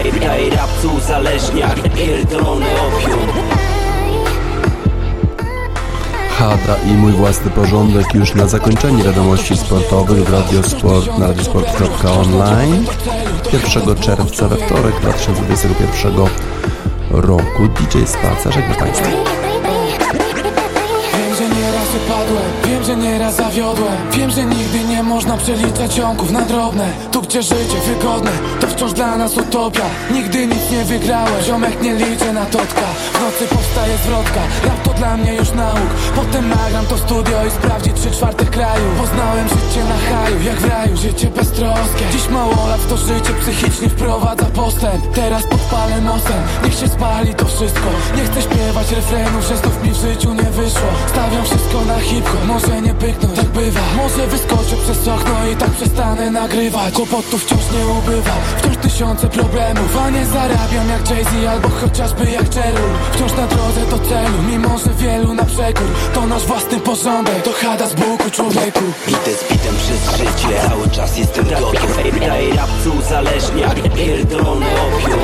Rapcu 0.56 0.90
uzależniak 1.66 1.94
Pierdolony 1.94 2.66
opium. 2.66 3.20
Hada 6.30 6.76
i 6.88 6.94
mój 6.94 7.12
własny 7.12 7.52
porządek 7.52 8.14
już 8.14 8.36
na 8.36 8.48
zakończenie 8.48 9.04
wiadomości 9.04 9.58
sportowych 9.58 10.24
w 10.24 10.34
Radiosport 10.34 11.18
na 11.18 11.28
radiosport.online 11.28 12.86
1 13.54 13.96
czerwca 13.96 14.48
we 14.48 14.56
wtorek 14.56 15.00
2021 15.02 16.16
roku. 17.12 17.68
DJ 17.68 18.06
Spaca, 18.06 18.52
żegnam 18.52 18.76
Państwa. 18.76 19.10
Wiem, 22.66 22.84
że 22.84 22.96
nieraz 22.96 23.36
zawiodłem. 23.36 24.12
Wiem, 24.12 24.32
że 24.32 24.46
nigdy 24.46 24.80
nie 24.80 25.04
można 25.04 25.38
przeliczać 25.38 25.94
ciągów 25.94 26.32
na 26.32 26.42
drobne 26.42 26.90
gdzie 27.26 27.42
życie 27.42 27.80
wygodne 27.88 28.32
To 28.60 28.68
wciąż 28.68 28.94
dla 28.94 29.18
nas 29.18 29.38
utopia. 29.38 29.86
Nigdy 30.12 30.48
nic 30.48 30.72
nie 30.72 30.84
wygrałem 30.84 31.42
Ziomek 31.44 31.82
nie 31.82 31.96
liczę 31.96 32.34
na 32.34 32.46
totka. 32.46 32.86
W 33.14 33.22
nocy 33.22 33.56
powstaje 33.56 33.98
zwrotka 33.98 34.42
dla 34.98 35.18
mnie 35.18 35.34
już 35.36 35.52
nauk. 35.52 35.90
Potem 36.16 36.50
nagram 36.50 36.86
to 36.86 36.98
studio 36.98 37.46
i 37.48 37.52
sprawdzi 37.52 37.92
trzy 37.94 38.12
czwartych 38.12 38.50
kraju. 38.50 38.86
Poznałem 39.02 39.48
życie 39.48 39.84
na 39.84 39.98
haju 40.10 40.44
Jak 40.44 40.60
w 40.62 40.70
raju, 40.70 40.98
życie 40.98 41.28
beztroskie. 41.28 42.06
Dziś 42.12 42.30
mało 42.30 42.68
lat 42.68 42.88
to 42.90 42.98
życie 42.98 43.34
psychicznie 43.42 43.90
wprowadza 43.90 44.46
postęp. 44.46 45.14
Teraz 45.14 45.44
podpalę 45.44 46.02
mostem 46.02 46.42
Niech 46.64 46.74
się 46.74 46.88
spali 46.88 47.36
to 47.36 47.46
wszystko. 47.46 47.90
Nie 48.16 48.24
chcę 48.24 48.42
śpiewać 48.42 48.92
refrenów, 48.92 49.44
że 49.48 49.58
znów 49.58 49.84
mi 49.84 49.92
w 49.92 49.96
życiu 49.96 50.34
nie 50.34 50.50
wyszło. 50.60 50.90
Stawiam 51.08 51.44
wszystko 51.46 51.86
na 51.86 52.00
hip-hop 52.00 52.46
Może 52.48 52.82
nie 52.82 52.94
pyknąć, 52.94 53.36
tak 53.36 53.46
bywa. 53.46 53.82
Może 53.98 54.28
wyskoczę 54.28 54.76
przez 54.84 55.08
okno 55.08 55.48
i 55.54 55.56
tak 55.56 55.70
przestanę 55.70 56.32
nagrywać. 56.32 56.94
Kłopotów 56.94 57.44
wciąż 57.44 57.64
nie 57.74 57.88
ubywa 57.88 58.36
Wciąż 58.58 58.78
tysiące 58.78 59.28
problemów. 59.28 59.98
A 60.06 60.10
nie 60.10 60.26
zarabiam 60.26 60.90
jak 60.90 61.10
Jay-Z 61.10 61.48
albo 61.50 61.70
chociażby 61.70 62.26
jak 62.32 62.54
Cheryl. 62.54 62.90
Wciąż 63.14 63.32
na 63.32 63.48
drodze 63.48 63.82
do 63.90 64.00
celu 64.10 64.38
Mimo, 64.50 64.78
że 64.78 64.85
wielu 64.94 65.34
na 65.34 65.44
przekór. 65.46 65.88
To 66.14 66.28
nasz 66.28 66.44
własny 66.44 66.80
porządek. 66.80 67.42
To 67.44 67.52
chada 67.54 67.88
z 67.88 67.94
buku 67.94 68.30
człowieku. 68.32 68.84
Idę 69.08 69.36
z 69.38 69.52
bitem 69.52 69.76
przez 69.76 70.18
życie 70.18 70.62
Cały 70.70 70.90
czas 70.90 71.18
jestem 71.18 71.46
gotów 71.50 72.00
Ej, 72.32 72.52
rapcu 72.54 72.92
uzależniak 73.00 73.94
Pierdolony 73.96 74.66
opium. 74.66 75.20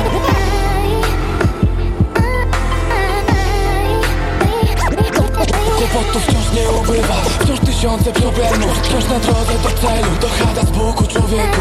Kłopotów 5.76 6.22
wciąż 6.22 6.52
nie 6.56 6.70
ubywa. 6.70 7.14
Wciąż 7.40 7.60
tysiące 7.60 8.12
problemów. 8.12 8.78
Wciąż 8.82 9.04
na 9.04 9.18
drodze 9.18 9.52
do 9.62 9.68
celu. 9.68 10.08
Do 10.20 10.28
chata 10.28 10.66
z 10.66 10.70
Bogu 10.70 11.06
człowieku 11.06 11.60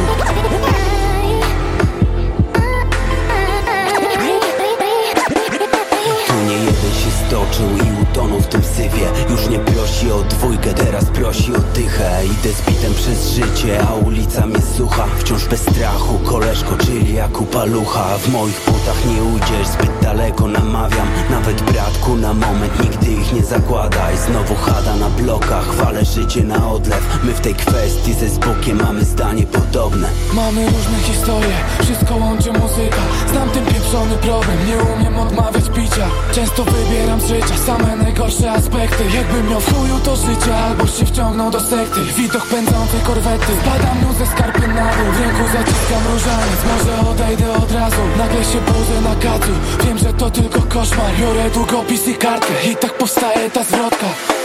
stoczył 7.51 7.67
i 7.77 8.03
utonął 8.03 8.39
w 8.39 8.47
tym 8.47 8.63
sywie 8.63 9.07
Już 9.29 9.49
nie 9.49 9.59
prosi 9.59 10.11
o 10.11 10.23
dwójkę, 10.23 10.73
teraz 10.73 11.05
prosi 11.05 11.55
o 11.55 11.59
dychę. 11.59 12.21
Idę 12.25 12.53
z 12.53 12.61
bitem 12.69 12.93
przez 12.93 13.31
życie, 13.31 13.81
a 13.89 13.93
ulica 13.93 14.45
mnie 14.45 14.61
sucha 14.77 15.05
Wciąż 15.19 15.45
bez 15.45 15.61
strachu, 15.61 16.19
koleżko, 16.19 16.77
czyli 16.77 17.13
jak 17.13 17.41
upalucha 17.41 18.17
W 18.17 18.31
moich 18.31 18.61
butach 18.65 19.05
nie 19.05 19.23
ujdziesz, 19.23 19.67
zbyt 19.67 19.91
daleko 20.01 20.47
namawiam. 20.47 21.07
Nawet 21.29 21.61
bratku 21.61 22.15
na 22.15 22.33
moment, 22.33 22.83
nigdy 22.83 23.11
ich 23.11 23.33
nie 23.33 23.43
zakładaj. 23.43 24.17
Znowu 24.17 24.55
chada 24.55 24.95
na 24.95 25.09
blokach, 25.09 25.73
wale 25.73 26.05
życie 26.05 26.43
na 26.43 26.71
odlew. 26.71 27.19
My 27.23 27.33
w 27.33 27.41
tej 27.41 27.55
kwestii 27.55 28.13
ze 28.13 28.29
zbokiem 28.29 28.83
mamy 28.83 29.05
zdanie 29.05 29.43
podobne. 29.43 30.07
Mamy 30.33 30.65
różne 30.65 30.99
historie, 31.03 31.55
wszystko 31.83 32.15
łączy 32.15 32.51
muzyka. 32.51 33.01
Znam 33.31 33.49
ten 33.49 33.65
pieprzony 33.65 34.15
problem, 34.15 34.57
nie 34.67 34.77
umiem 34.93 35.19
odmawiać 35.19 35.69
picia. 35.69 36.07
Często 36.31 36.63
wybieram 36.63 37.21
z 37.21 37.31
życia 37.41 37.57
same 37.57 37.95
najgorsze 37.95 38.51
aspekty. 38.51 39.03
Jakbym 39.15 39.49
miał 39.49 39.59
w 39.59 39.73
chuju 39.73 39.99
to 40.05 40.15
życie 40.15 40.55
albo 40.55 40.87
się 40.87 41.05
wciągnął 41.05 41.51
do 41.51 41.59
sekty. 41.59 41.99
Widok 42.17 42.45
pędzącej 42.47 42.99
korwety 43.03 43.51
Spadam 43.61 43.97
mu 44.01 44.13
ze 44.13 44.25
skarpy 44.25 44.67
na 44.67 44.95
dół. 44.95 45.11
W 45.11 45.19
ręku 45.21 45.43
zaciskam 45.53 46.03
różaniec 46.13 46.59
Może 46.71 47.09
odejdę 47.09 47.51
od 47.53 47.71
razu. 47.71 48.01
Nagle 48.17 48.43
się 48.43 48.59
budzę 48.61 49.01
na 49.03 49.15
kacu 49.15 49.51
Wiem, 49.85 49.97
że 49.97 50.13
to 50.13 50.31
tylko 50.31 50.61
koszmar. 50.61 51.11
Biorę 51.19 51.49
długopis 51.49 52.07
i 52.07 52.15
kartkę 52.15 52.53
I 52.71 52.75
tak 52.75 52.93
powstaje 52.97 53.49
ta 53.49 53.63
zwrotka 53.63 54.40